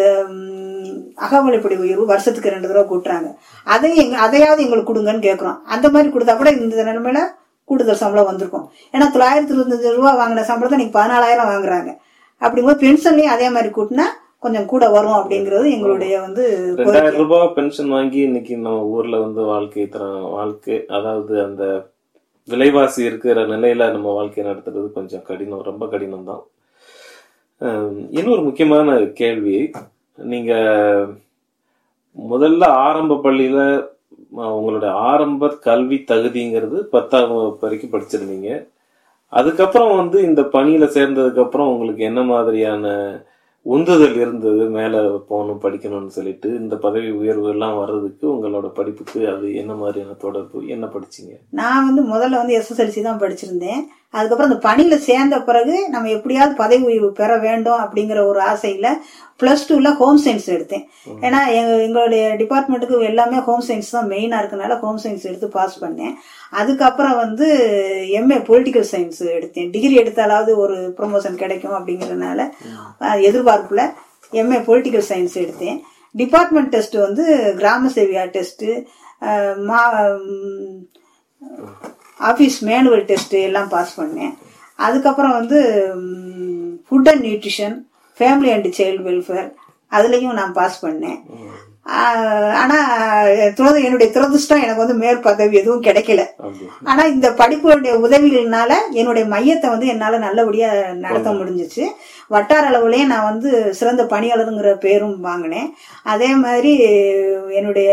அகவலைப்படி 1.26 1.76
உயர்வு 1.84 2.06
வருஷத்துக்கு 2.12 2.54
ரெண்டு 2.54 2.70
தடவை 2.70 2.86
கூட்டுறாங்க. 2.92 3.28
அதை 3.66 3.90
எங்க 4.04 4.16
அதையாவது 4.26 4.64
எங்களுக்கு 4.66 4.92
கொடுங்கன்னு 4.92 5.26
கேட்குறோம் 5.28 5.60
அந்த 5.76 5.86
மாதிரி 5.96 6.10
கொடுத்தா 6.14 6.36
கூட 6.36 6.52
இந்த 6.60 6.84
நிலைமையில 6.90 7.22
கூடுதல் 7.68 8.00
சம்பளம் 8.02 8.28
வந்திருக்கும். 8.30 8.64
ஏன்னா 8.94 9.06
தொள்ளாயிரத்தி 9.14 9.52
இருபத்தஞ்சு 9.54 9.96
ரூபா 9.96 10.12
வாங்கின 10.20 10.46
சம்பளத்தை 10.50 10.76
இன்னைக்கு 10.78 10.98
பதினாலாயிரம் 10.98 11.50
வாங்குறாங்க. 11.52 11.90
அப்படிங்கும்போது 12.42 12.82
பென்ஷன்லயும் 12.84 13.34
அதே 13.34 13.48
மாதிரி 13.56 13.70
கூட்டினா 13.76 14.06
கொஞ்சம் 14.44 14.66
கூட 14.72 14.84
வரும் 14.96 15.18
அப்படிங்கிறது 15.18 15.68
எங்களுடைய 15.76 16.16
வந்து 16.24 16.42
ரெண்டாயிரம் 16.80 17.20
ரூபாய் 17.22 17.54
பென்ஷன் 17.56 17.94
வாங்கி 17.94 18.20
இன்னைக்கு 18.26 18.54
நம்ம 18.64 18.82
ஊர்ல 18.96 19.16
வந்து 19.24 19.42
வாழ்க்கை 19.52 19.86
தரம் 19.94 20.28
வாழ்க்கை 20.36 20.76
அதாவது 20.96 21.34
அந்த 21.46 21.64
விலைவாசி 22.48 23.00
இருக்கிற 23.08 23.40
நிலையில 23.54 23.88
நம்ம 23.94 24.12
வாழ்க்கையை 24.18 24.44
நடத்துறது 24.50 24.86
கொஞ்சம் 24.98 25.24
கடினம் 25.28 25.66
ரொம்ப 25.70 25.86
கடினம் 25.94 26.28
தான் 26.30 26.44
இன்னொரு 28.18 28.42
முக்கியமான 28.46 28.98
கேள்வி. 29.20 29.56
நீங்க 30.18 30.52
முதல்ல 32.16 32.64
ஆரம்ப 32.86 33.18
பள்ளியில 33.24 33.60
உங்களோட 34.36 34.86
ஆரம்ப 34.86 35.48
கல்வி 35.48 36.04
தகுதிங்கிறது 36.08 36.78
பத்தாம் 36.80 37.34
வகுப்பு 37.34 37.58
வரைக்கும் 37.60 37.92
படிச்சிருந்தீங்க. 37.92 38.68
அதுக்கப்புறம் 39.28 39.96
வந்து 39.96 40.22
இந்த 40.22 40.42
பணியில 40.42 40.84
சேர்ந்ததுக்கு 40.96 41.40
அப்புறம் 41.40 41.68
உங்களுக்கு 41.68 42.04
என்ன 42.04 42.22
மாதிரியான 42.22 42.86
உந்துதல் 43.62 44.14
இருந்தது? 44.14 44.68
மேல 44.68 45.02
போகணும் 45.28 45.60
படிக்கணும்னு 45.62 46.06
சொல்லிட்டு 46.06 46.48
இந்த 46.48 46.76
பதவி 46.76 47.10
உயர்வு 47.10 47.48
எல்லாம் 47.48 47.76
வர்றதுக்கு 47.78 48.26
உங்களோட 48.34 48.68
படிப்புக்கு 48.68 49.28
அது 49.28 49.54
என்ன 49.54 49.74
மாதிரியான 49.74 50.12
தொடர்பு? 50.12 50.66
என்ன 50.66 50.86
படிச்சீங்க? 50.86 51.34
நான் 51.50 51.94
வந்து 51.94 52.02
முதல்ல 52.02 52.30
வந்து 52.30 52.58
எஸ்எஸ்எல்சி 52.58 53.02
தான் 53.02 53.18
படிச்சிருந்தேன். 53.18 53.82
அதுக்கப்புறம் 54.10 54.52
இந்த 54.52 54.68
பணியில 54.68 54.98
சேர்ந்த 54.98 55.42
பிறகு 55.42 55.88
நம்ம 55.88 56.08
எப்படியாவது 56.08 56.56
பதவி 56.56 56.82
உயர்வு 56.82 57.12
பெற 57.12 57.38
வேண்டும் 57.38 57.78
அப்படிங்கிற 57.78 58.26
ஒரு 58.26 58.40
ஆசையில 58.40 58.88
பிளஸ் 59.40 59.58
டூல 59.68 59.92
ஹோம் 59.92 60.24
சயின்ஸ் 60.24 60.46
எடுத்தேன். 60.46 60.84
ஏன்னா 61.20 61.46
எங்க- 61.48 61.82
எங்களுடைய 61.82 62.34
டிபார்ட்மெண்ட்டுக்கு 62.38 63.02
எல்லாமே 63.02 63.38
ஹோம் 63.38 63.62
சயின்ஸ் 63.68 63.90
தான் 63.90 64.08
மெயினா 64.08 64.38
இருக்கனால 64.40 64.78
ஹோம் 64.80 64.98
சயின்ஸ் 65.02 65.22
எடுத்து 65.22 65.48
பாஸ் 65.48 65.84
பண்ணேன். 65.84 66.14
அதுக்கப்புறம் 66.50 67.16
வந்து 67.16 67.46
எம்ஏ 68.12 68.40
பொலிட்டிக்கல் 68.40 68.84
சயின்ஸ் 68.92 69.20
எடுத்தேன். 69.20 69.70
டிகிரி 69.70 69.98
எடுத்தாலாவது 69.98 70.56
ஒரு 70.56 70.94
ப்ரொமோஷன் 70.96 71.34
கிடைக்கும் 71.34 71.72
அப்படிங்கறதுனால 71.72 72.48
எதிர்பார்ப்புல 73.00 73.92
எம்ஏ 74.32 74.62
பொலிட்டிக்கல் 74.62 75.02
சயின்ஸ் 75.08 75.34
எடுத்தேன். 75.34 75.80
டிபார்ட்மெண்ட் 76.12 76.68
டெஸ்ட் 76.68 76.94
வந்து 76.94 77.54
கிராம 77.56 77.88
சேவியா 77.88 78.26
டெஸ்ட் 78.30 78.64
மா 79.56 79.90
ம், 80.00 80.88
ஆஃபீஸ் 82.20 82.58
மேனுவல் 82.60 83.04
டெஸ்ட் 83.04 83.32
எல்லாம் 83.32 83.68
பாஸ் 83.68 84.00
பண்ணேன். 84.00 84.34
அதுக்கப்புறம் 84.76 85.32
வந்து 85.32 85.92
food 86.90 87.08
and 87.08 87.24
nutrition 87.24 87.86
family 88.18 88.52
and 88.52 88.66
child 88.66 89.06
welfare 89.08 89.54
அதுலேயும் 89.90 90.32
நான் 90.32 90.52
பாஸ் 90.52 90.86
பண்ணேன். 90.86 91.20
ஆஹ் 91.86 92.52
ஆனா 92.52 92.76
துரது 93.26 93.84
என்னுடைய 93.84 94.20
துரதிருஷ்டம் 94.20 94.62
எனக்கு 94.62 94.76
வந்து 94.76 94.94
மேல் 94.94 95.20
பதவி 95.20 95.56
எதுவும் 95.56 95.82
கிடைக்கல. 95.82 96.24
அப்படி 96.36 96.68
ஆனா 96.84 97.04
இந்த 97.04 97.30
படிப்புடைய 97.30 97.92
உதவிகள்னால 98.06 98.72
என்னுடைய 98.90 99.28
மையத்தை 99.28 99.68
வந்து 99.68 99.86
என்னால 99.86 100.18
நல்லபடியா 100.18 100.72
நடத்த 100.94 101.30
முடிஞ்சுச்சு. 101.30 101.84
வட்டார 102.28 102.70
அளவுலயும் 102.70 103.06
நான் 103.06 103.22
வந்து 103.22 103.74
சிறந்த 103.74 104.04
பணியாளருங்கிற 104.04 104.74
பேரும் 104.74 105.20
வாங்கினேன். 105.20 105.74
அதே 106.02 106.34
மாதிரி 106.34 106.78
என்னுடைய 107.50 107.90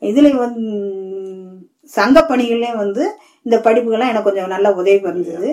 இதுல 0.00 0.36
வந்து 0.36 0.60
சங்க 1.96 2.18
பணிகள்லயும் 2.30 2.82
வந்து 2.84 3.04
இந்த 3.46 3.56
படிப்புகள்லாம் 3.66 4.10
எனக்கு 4.12 4.28
கொஞ்சம் 4.28 4.52
நல்ல 4.54 4.68
உதவி 4.80 5.08
இருந்தது 5.10 5.48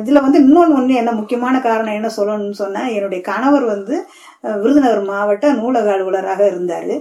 இதுல 0.00 0.20
வந்து 0.24 0.38
இன்னொன்று 0.44 0.76
ஒன்று 0.78 1.00
என்ன 1.00 1.12
முக்கியமான 1.18 1.56
காரணம் 1.66 1.96
என்ன 1.98 2.08
சொல்லணும்னு 2.16 2.60
சொன்னா 2.62 2.82
என்னுடைய 2.96 3.20
கணவர் 3.30 3.66
வந்து 3.74 3.94
விருதுநகர் 4.62 5.02
மாவட்ட 5.12 5.46
நூலக 5.60 5.88
அலுவலராக 5.94 6.42
இருந்தார். 6.52 6.92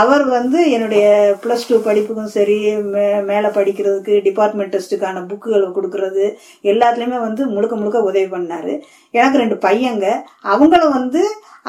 அவர் 0.00 0.24
வந்து 0.36 0.58
என்னுடைய 0.74 1.04
ப்ளஸ் 1.42 1.66
டூ 1.68 1.76
படிப்புக்கும் 1.86 2.30
சரி 2.36 2.56
மே 2.92 3.06
மேலே 3.30 3.48
படிக்கிறதுக்கு 3.56 4.14
டிபார்ட்மெண்ட் 4.26 4.72
டெஸ்ட்டுக்கான 4.74 5.22
புக்குகள் 5.30 5.64
கொடுக்கறது 5.76 6.24
எல்லாத்துலேயுமே 6.72 7.18
வந்து 7.26 7.42
முழுக்க 7.54 7.74
முழுக்க 7.80 8.00
உதவி 8.10 8.28
பண்ணார். 8.34 8.72
எனக்கு 9.18 9.42
ரெண்டு 9.42 9.58
பையங்க. 9.66 10.06
அவங்களும் 10.52 10.96
வந்து 10.98 11.22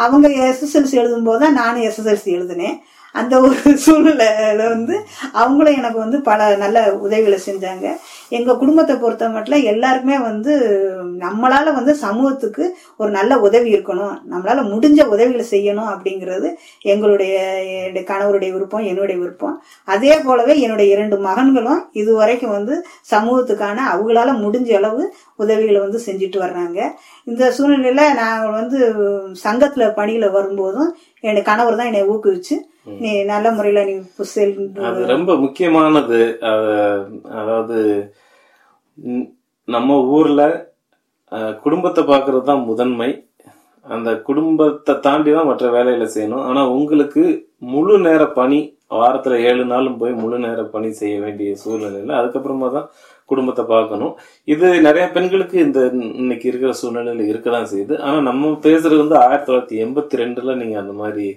அவங்க 0.05 0.27
எஸ்எஸ்எல்சி 0.49 0.95
எழுதும்போது 1.01 1.41
தான் 1.45 1.59
நானும் 1.61 1.85
எஸ்எஸ்எல்சி 1.89 2.29
எழுதினேன். 2.37 2.77
அந்த 3.15 3.33
ஒரு 3.45 3.55
சூழ்நிலையில 3.85 4.61
வந்து 4.73 4.95
அவங்களும் 5.41 5.77
எனக்கு 5.79 5.99
வந்து 6.03 6.17
பல 6.29 6.39
நல்ல 6.63 6.77
உதவிகளை 7.05 7.37
செஞ்சாங்க. 7.47 7.85
எங்க 8.37 8.51
குடும்பத்தை 8.61 8.93
பொறுத்த 9.03 9.29
மட்டும் 9.35 9.65
எல்லாருக்குமே 9.71 10.17
வந்து 10.29 10.53
நம்மளால 11.23 11.73
வந்து 11.77 11.93
சமூகத்துக்கு 12.03 12.63
ஒரு 13.01 13.09
நல்ல 13.17 13.31
உதவி 13.47 13.69
இருக்கணும். 13.75 14.15
நம்மளால 14.31 14.63
முடிஞ்ச 14.71 14.99
உதவிகளை 15.13 15.45
செய்யணும் 15.51 15.91
அப்படிங்கிறது 15.93 16.49
எங்களுடைய 16.93 17.33
என்னுடைய 17.77 18.03
கணவருடைய 18.11 18.51
விருப்பம் 18.55 18.87
என்னுடைய 18.91 19.17
விருப்பம். 19.21 19.55
அதே 19.87 20.13
போலவே 20.27 20.55
என்னுடைய 20.65 20.87
இரண்டு 20.95 21.17
மகன்களும் 21.27 21.81
இதுவரைக்கும் 22.01 22.55
வந்து 22.57 22.75
சமூகத்துக்கான 23.13 23.77
அவங்களால 23.93 24.35
முடிஞ்ச 24.43 24.71
அளவு 24.81 25.03
உதவிகளை 25.43 25.79
வந்து 25.85 25.99
செஞ்சுட்டு 26.07 26.39
வர்றாங்க. 26.45 26.79
இந்த 27.27 27.43
சூழ்நிலையில 27.57 28.03
நான் 28.21 28.51
வந்து 28.59 28.79
சங்கத்துல 29.45 29.83
பணியில 29.99 30.25
வரும்போதும் 30.37 30.91
என்னுடைய 31.23 31.43
கணவர் 31.51 31.79
தான் 31.79 31.91
என்னை 31.91 32.05
ஊக்குவிச்சு 32.13 32.55
நீ 32.87 33.11
நல்ல 33.31 33.47
முறையில 33.57 33.81
நீ 33.89 33.93
செல் 34.33 34.55
அது 34.87 35.01
ரொம்ப 35.13 35.31
முக்கியமானது. 35.43 36.19
அதாவது 37.39 37.77
நம்ம 39.67 39.97
ஊர்ல 40.15 40.41
குடும்பத்தை 41.65 42.01
பார்க்கறது 42.11 42.43
தான் 42.49 42.67
முதன்மை. 42.69 43.09
அந்த 43.85 44.09
குடும்பத்தை 44.27 44.93
தாண்டி 45.05 45.31
தான் 45.37 45.49
மற்ற 45.51 45.65
வேலைகளை 45.77 46.07
செய்யணும். 46.15 46.43
ஆனா 46.49 46.61
உங்களுக்கு 46.77 47.23
முழு 47.73 47.95
நேர 48.05 48.23
பணி 48.39 48.59
வாரத்துல 48.99 49.37
ஏழு 49.49 49.63
நாளும் 49.71 49.97
போய் 50.01 50.13
முழு 50.21 50.37
நேர 50.45 50.61
பணி 50.75 50.89
செய்ய 50.99 51.15
வேண்டிய 51.23 51.51
சூழ்நிலையில 51.63 52.17
அதுக்கப்புறமா 52.19 52.67
தான் 52.77 52.87
குடும்பத்தை 53.29 53.63
பார்க்கணும் 53.73 54.13
இது 54.53 54.67
நிறைய 54.87 55.05
பெண்களுக்கு 55.15 55.57
இந்த 55.65 55.79
இன்னைக்கு 56.21 56.45
இருக்கிற 56.51 56.71
சூழ்நிலையில 56.81 57.25
இருக்கதான் 57.31 57.69
செய்யுது. 57.71 57.95
ஆனா 58.05 58.17
நம்ம 58.29 58.51
பேசுறது 58.67 59.03
வந்து 59.03 59.17
ஆயிரத்தி 59.23 59.49
தொள்ளாயிரத்தி 59.49 59.77
எண்பத்தி 59.85 60.21
ரெண்டுல 60.23 60.55
நீங்க 60.61 60.77
அந்த 60.83 60.95
மாதிரி 61.01 61.27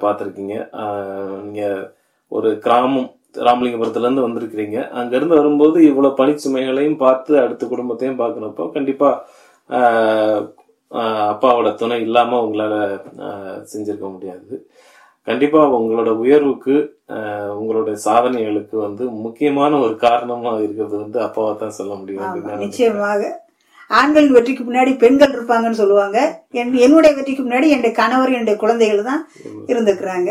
பார்த்திருக்கீங்க. 0.00 0.54
அஹ், 0.80 1.16
நீங்க 1.42 1.62
ஒரு 2.32 2.58
கிராமம் 2.58 3.08
ராமலிங்கபுரத்துல 3.40 4.06
இருந்து 4.06 4.24
வந்திருக்கிறீங்க. 4.24 4.78
அங்க 4.92 5.12
இருந்து 5.16 5.36
வரும்போது 5.36 5.78
இவ்வளவு 5.84 6.18
பணிச்சுமைகளையும் 6.18 6.98
பார்த்து 6.98 7.32
அடுத்த 7.40 7.64
குடும்பத்தையும் 7.66 8.20
பார்க்கறப்போ 8.20 8.64
கண்டிப்பா 8.72 9.10
ஆஹ், 9.70 10.40
ஆஹ், 10.92 11.26
அப்பாவோட 11.32 11.68
துணை 11.76 11.98
இல்லாம 12.02 12.40
உங்களால 12.44 12.74
செஞ்சிருக்க 13.70 14.08
முடியாது. 14.10 14.54
கண்டிப்பா 15.26 15.60
உங்களோட 15.76 16.10
உயர்வுக்கு 16.20 16.74
ஆஹ், 17.14 17.52
உங்களோட 17.56 17.90
சாதனைகளுக்கு 18.04 18.76
வந்து 18.78 19.04
முக்கியமான 19.24 19.72
ஒரு 19.80 19.94
காரணமா 20.04 20.50
இருக்கிறது 20.58 20.96
வந்து 20.98 21.18
அப்பாவை 21.24 21.52
தான் 21.56 21.76
சொல்ல 21.78 21.94
முடியும். 21.94 22.24
நிச்சயமாக. 22.64 23.22
ஆண்களின் 23.98 24.34
வெற்றிக்கு 24.36 24.62
முன்னாடி 24.66 24.92
பெண்கள் 25.02 25.34
இருப்பாங்கன்னு 25.36 25.80
சொல்லுவாங்க. 25.82 26.18
என் 26.60 26.72
என்னுடைய 26.86 27.12
வெற்றிக்கு 27.16 27.42
முன்னாடி 27.46 27.68
என்னுடைய 27.74 27.94
கணவர் 28.00 28.34
என்னுடைய 28.36 28.56
குழந்தைகள் 28.62 29.08
தான் 29.10 29.22
இருந்திருக்கிறாங்க. 29.72 30.30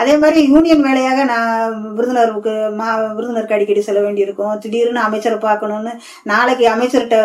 அதே 0.00 0.12
மாதிரி 0.20 0.40
யூனியன் 0.52 0.84
வேலையாக 0.86 1.24
நான் 1.32 1.72
விருதுநருக்கு 1.96 2.52
மா 2.78 2.86
விருதுநருக்கு 3.16 3.56
அடிக்கடி 3.56 3.82
செல்ல 3.86 4.00
வேண்டியிருக்கும். 4.04 4.54
திடீர்னு 4.62 5.00
அமைச்சரை 5.06 5.38
பார்க்கணும்னு 5.48 5.92
நாளைக்கு 6.30 6.66
அமைச்சர்கிட்ட 6.74 7.18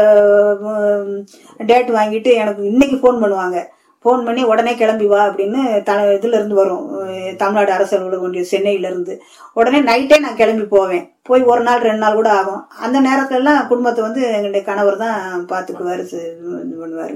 டேட் 1.69 1.91
வாங்கிட்டு 1.99 2.31
எனக்கு 2.43 2.63
இன்னைக்கு 2.71 2.97
ஃபோன் 3.03 3.21
பண்ணுவாங்க. 3.23 3.57
ஃபோன் 4.05 4.25
பண்ணி 4.25 4.41
உடனே 4.51 4.73
கிளம்பி 4.81 5.07
வா 5.11 5.19
அப்படின்னு 5.29 5.61
த 5.87 5.93
இதுலேருந்து 6.17 6.57
வரும். 6.59 6.83
தமிழ்நாடு 7.41 7.71
அரசு 7.77 7.93
அலுவலகம் 7.95 8.25
ஒன்றிய 8.27 9.17
உடனே 9.59 9.79
நைட்டே 9.89 10.17
நான் 10.25 10.39
கிளம்பி 10.41 10.65
போவேன். 10.75 11.05
போய் 11.29 11.49
ஒரு 11.51 11.61
நாள் 11.67 11.85
ரெண்டு 11.87 12.03
நாள் 12.03 12.19
கூட 12.19 12.29
ஆகும். 12.39 12.61
அந்த 12.85 12.97
நேரத்துலலாம் 13.07 13.67
குடும்பத்தை 13.71 14.01
வந்து 14.07 14.21
எங்களுடைய 14.35 14.63
கணவர் 14.69 15.01
தான் 15.03 15.17
பார்த்துக்குவார் 15.51 16.03
இது 16.05 16.21
பண்ணுவார். 16.83 17.15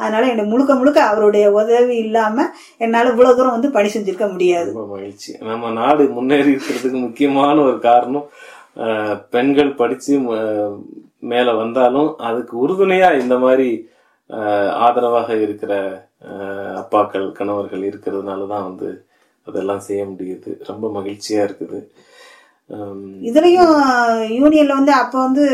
அதனால 0.00 0.28
என்னை 0.32 0.44
முழுக்க 0.52 0.72
முழுக்க 0.78 1.00
அவருடைய 1.10 1.46
உதவி 1.58 1.96
இல்லாம 2.04 2.46
என்னால 2.84 3.10
இவ்வளவு 3.12 3.36
தூரம் 3.38 3.56
வந்து 3.56 3.70
பணி 3.76 3.88
செஞ்சிருக்க 3.94 4.26
முடியாது. 4.32 4.70
மகிழ்ச்சி. 4.94 5.30
நம்ம 5.50 5.70
நாடு 5.80 6.04
முன்னேறி 6.16 6.50
இருக்கிறதுக்கு 6.54 7.00
முக்கியமான 7.06 7.56
ஒரு 7.68 7.78
காரணம் 7.88 8.26
பெண்கள் 9.34 9.78
படிச்சு 9.80 10.14
மேல 11.32 11.48
வந்தாலும் 11.62 12.08
அதுக்கு 12.28 12.54
உறுதுணையா 12.64 13.10
இந்த 13.22 13.34
மாதிரி 13.44 13.68
ஆதரவாக 14.86 15.28
இருக்கிற 15.44 15.72
அப்பாக்கள் 16.80 17.26
கணவர்கள் 17.38 17.82
இருக்கிறதுனால 17.90 18.46
தான் 18.54 18.66
வந்து 18.68 18.88
அதெல்லாம் 19.46 19.84
செய்ய 19.88 20.02
முடியுது. 20.10 20.50
ரொம்ப 20.70 20.86
மகிழ்ச்சியா 20.98 21.40
இருக்குது. 21.46 21.80
இதுலயும் 23.28 23.72
யூனியன்ல 24.38 24.76
வந்து 24.78 24.92
அப்ப 25.00 25.14
வந்து 25.26 25.44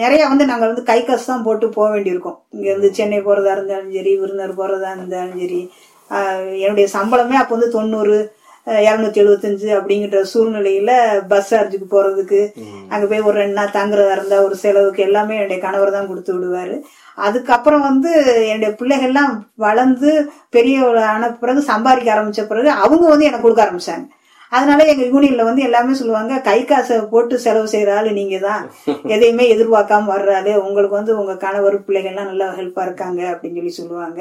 நிறைய 0.00 0.22
வந்து 0.32 0.44
நாங்க 0.50 0.64
வந்து 0.70 0.82
கை 0.90 0.98
காசு 1.02 1.26
தான் 1.30 1.44
போட்டு 1.46 1.66
போக 1.76 1.88
வேண்டியிருக்கும். 1.94 2.38
இங்க 2.54 2.66
இருந்து 2.72 2.90
சென்னை 2.98 3.20
போறதா 3.28 3.52
இருந்தாலும் 3.56 3.94
சரி 3.96 4.12
விருந்தர் 4.22 4.58
போறதா 4.60 4.90
இருந்தாலும் 4.96 5.40
சரி 5.42 5.60
என்னுடைய 6.64 6.86
சம்பளமே 6.96 7.36
அப்ப 7.40 7.54
வந்து 7.56 7.74
தொண்ணூறு 7.76 8.16
இரநூத்தி 8.86 9.20
எழுபத்தஞ்சு 9.22 9.68
அப்படிங்கிற 9.76 10.18
சூழ்நிலையில 10.32 10.90
பஸ் 11.30 11.48
சார்ஜுக்கு 11.52 11.86
போறதுக்கு 11.94 12.40
அங்க 12.92 13.04
போய் 13.10 13.26
ஒரு 13.28 13.36
ரெண்டு 13.42 13.56
நாள் 13.58 13.76
தங்குறதா 13.78 14.12
இருந்தா 14.16 14.36
ஒரு 14.48 14.56
செலவுக்கு 14.64 15.06
எல்லாமே 15.06 15.38
என்னுடைய 15.38 15.60
கணவர் 15.64 15.96
தான் 15.96 16.10
கொடுத்து 16.10 16.34
விடுவாரு. 16.34 16.76
அதுக்கப்புறம் 17.26 17.86
வந்து 17.88 18.10
என்னுடைய 18.50 18.70
பிள்ளைகள்லாம் 18.80 19.34
வளர்ந்து 19.64 20.10
பெரிய 20.56 20.88
ஆன 21.12 21.30
பிறகு 21.42 21.62
சம்பாதிக்க 21.70 22.14
ஆரம்பிச்ச 22.14 22.42
பிறகு 22.50 22.70
அவங்க 22.84 23.04
வந்து 23.08 23.28
எனக்கு 23.28 23.46
கொடுக்க 23.46 23.64
ஆரம்பிச்சாங்க. 23.66 24.06
அதனால 24.52 24.84
எங்க 24.92 25.04
யூனியன்ல 25.12 25.44
வந்து 25.48 25.62
எல்லாமே 25.66 25.92
சொல்லுவாங்க 25.98 26.40
கை 26.48 26.56
காசை 26.64 26.96
போட்டு 27.12 27.34
செலவு 27.44 27.68
செய்யற 27.72 27.92
ஆளு 27.98 28.10
நீங்க 28.18 28.38
தான். 28.38 28.64
எதையுமே 29.14 29.44
எதிர்பார்க்காம 29.54 30.10
வர்ற 30.14 30.32
ஆளு. 30.38 30.54
உங்களுக்கு 30.66 30.98
வந்து 30.98 31.12
உங்க 31.20 31.34
கணவர் 31.44 31.76
பிள்ளைகள்லாம் 31.86 32.30
நல்லா 32.32 32.48
ஹெல்ப்பா 32.58 32.82
இருக்காங்க 32.88 33.22
அப்படின்னு 33.32 33.60
சொல்லி 33.60 33.74
சொல்லுவாங்க. 33.80 34.20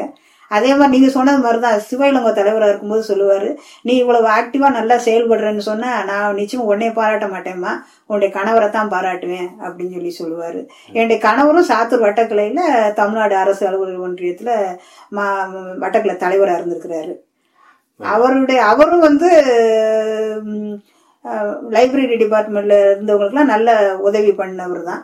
அதே 0.56 0.72
மாதிரி 0.76 0.94
நீங்க 0.96 1.10
சொன்னது 1.16 1.38
மாதிரி 1.38 1.50
மாதிரிதான் 1.52 1.86
சிவயிலங்க 1.90 2.32
தலைவராக 2.34 2.72
இருக்கும்போது 2.72 3.04
சொல்லுவாரு 3.12 3.50
நீ 3.82 3.94
இவ்வளவு 3.98 4.28
ஆக்டிவா 4.38 4.70
நல்லா 4.78 4.96
செயல்படுறேன்னு 5.06 5.64
சொன்னா 5.70 5.92
நான் 6.04 6.38
நிச்சயம் 6.40 6.70
உன்னே 6.72 6.90
பாராட்ட 6.90 7.28
மாட்டேம்மா 7.34 7.72
உன்னுடைய 8.10 8.30
கணவரை 8.38 8.70
தான் 8.70 8.92
பாராட்டுவேன் 8.92 9.50
அப்படின்னு 9.64 9.96
சொல்லி 9.98 10.14
சொல்லுவாரு. 10.20 10.62
என்னுடைய 10.94 11.18
கணவரும் 11.28 11.70
சாத்தூர் 11.72 12.06
வட்டக்கிளையில 12.08 12.62
தமிழ்நாடு 12.94 13.36
அரசு 13.36 13.64
அலுவலர் 13.70 14.06
ஒன்றியத்துல 14.08 14.52
மா 15.10 15.26
வட்டக்கிளை 15.84 16.16
தலைவராக 16.18 16.60
இருந்திருக்கிறாரு. 16.60 17.14
அவருடைய 18.02 18.60
அவரும் 18.66 19.06
வந்து 19.08 19.30
லைப்ரரி 21.76 22.16
டிபார்ட்மெண்ட்ல 22.24 22.76
இருந்தவங்களுக்குலாம் 22.86 23.54
நல்ல 23.54 23.70
உதவி 24.08 24.32
பண்ணவர் 24.32 24.84
தான் 24.84 25.04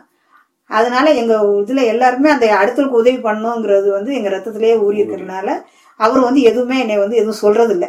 அதனால 0.70 1.06
எங்க 1.20 1.34
இதுல 1.62 1.84
எல்லாருமே 1.92 2.28
அந்த 2.32 2.46
அடுத்தவருக்கு 2.60 3.02
உதவி 3.02 3.18
பண்ணுங்கிறது 3.28 3.88
வந்து 3.98 4.10
எங்க 4.18 4.30
ரத்தத்திலேயே 4.34 4.76
ஊறி 4.86 5.00
இருக்கிறதுனால 5.02 5.48
அவர் 6.00 6.26
வந்து 6.26 6.40
எதுவுமே 6.50 6.76
என்னை 6.82 6.98
வந்து 7.04 7.18
எதுவும் 7.20 7.42
சொல்றது 7.44 7.72
இல்ல 7.76 7.86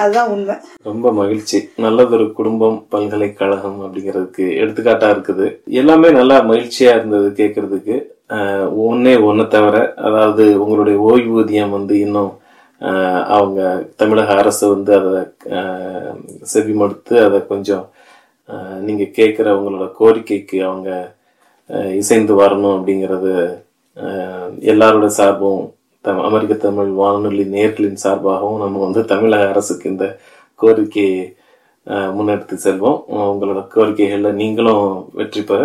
அதுதான் 0.00 0.28
உண்மை. 0.32 0.54
ரொம்ப 0.88 1.06
மகிழ்ச்சி. 1.12 1.58
நல்லதொரு 1.84 2.26
குடும்பம் 2.38 2.76
பல்கலைக்கழகம் 2.92 3.78
அப்படிங்கிறதுக்கு 3.84 4.44
எடுத்துக்காட்டா 4.62 5.08
இருக்குது. 5.14 5.46
எல்லாமே 5.80 6.08
நல்லா 6.18 6.36
மகிழ்ச்சியா 6.50 6.92
இருந்தது 6.96 7.28
கேட்கறதுக்கு 7.40 7.96
ஒண்ணே 8.86 9.14
ஒண்ணு 9.28 9.44
தவிர 9.54 9.76
அதாவது 10.08 10.44
உங்களுடைய 10.64 10.98
ஓய்வூதியம் 11.08 11.74
வந்து 11.76 11.94
இன்னும் 12.04 12.30
அவங்க 13.36 13.60
தமிழக 14.00 14.36
அரசு 14.42 14.64
வந்து 14.74 14.92
அதை 14.98 15.16
செவிமடுத்து 16.52 17.16
அதை 17.24 17.40
கொஞ்சம் 17.52 17.86
நீங்க 18.86 19.04
கேட்கிற 19.18 19.48
உங்களோட 19.58 19.88
கோரிக்கைக்கு 19.98 20.58
அவங்க 20.68 20.90
இசைந்து 22.00 22.34
வரணும் 22.42 22.76
அப்படிங்கிறது 22.76 23.32
எல்லாரோட 24.72 25.06
சார்பும் 25.18 25.62
தம் 26.04 26.22
அமெரிக்க 26.28 26.54
தமிழ் 26.66 26.90
வானொலி 27.00 27.44
நேர்களின் 27.54 28.02
சார்பாகவும் 28.04 28.62
நம்ம 28.62 28.80
வந்து 28.84 29.00
தமிழக 29.12 29.48
அரசுக்கு 29.52 29.86
இந்த 29.90 30.06
கோரிக்கையை 30.60 31.18
முன்னெடுத்து 32.16 32.56
செல்வோம். 32.64 32.98
உங்களோட 33.30 33.60
கோரிக்கைகளில் 33.74 34.38
நீங்களும் 34.40 34.86
வெற்றி 35.18 35.42
பெற 35.42 35.60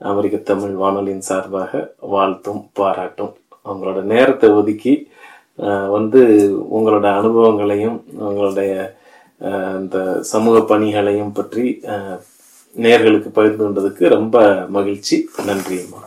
அமெரிக்க 0.00 0.36
தமிழ் 0.50 0.74
வானொலியின் 0.82 1.28
சார்பாக 1.30 1.72
வாழ்த்தும் 2.14 2.62
பாராட்டும். 2.78 3.32
உங்களோட 3.72 4.00
நேரத்தை 4.12 4.48
ஒதுக்கி 4.60 4.94
வந்து 5.96 6.20
உங்களோட 6.76 7.06
அனுபவங்களையும் 7.20 7.98
உங்களுடைய 8.28 8.72
இந்த 9.80 9.98
சமூக 10.32 10.56
பணிகளையும் 10.72 11.36
பற்றி 11.38 11.64
நேர்களுக்கு 12.76 13.28
பகிர்ந்து 13.32 13.64
கொண்டதுக்கு 13.64 14.08
ரொம்ப 14.08 14.66
மகிழ்ச்சி. 14.68 15.30
நன்றிம்மா 15.46 16.00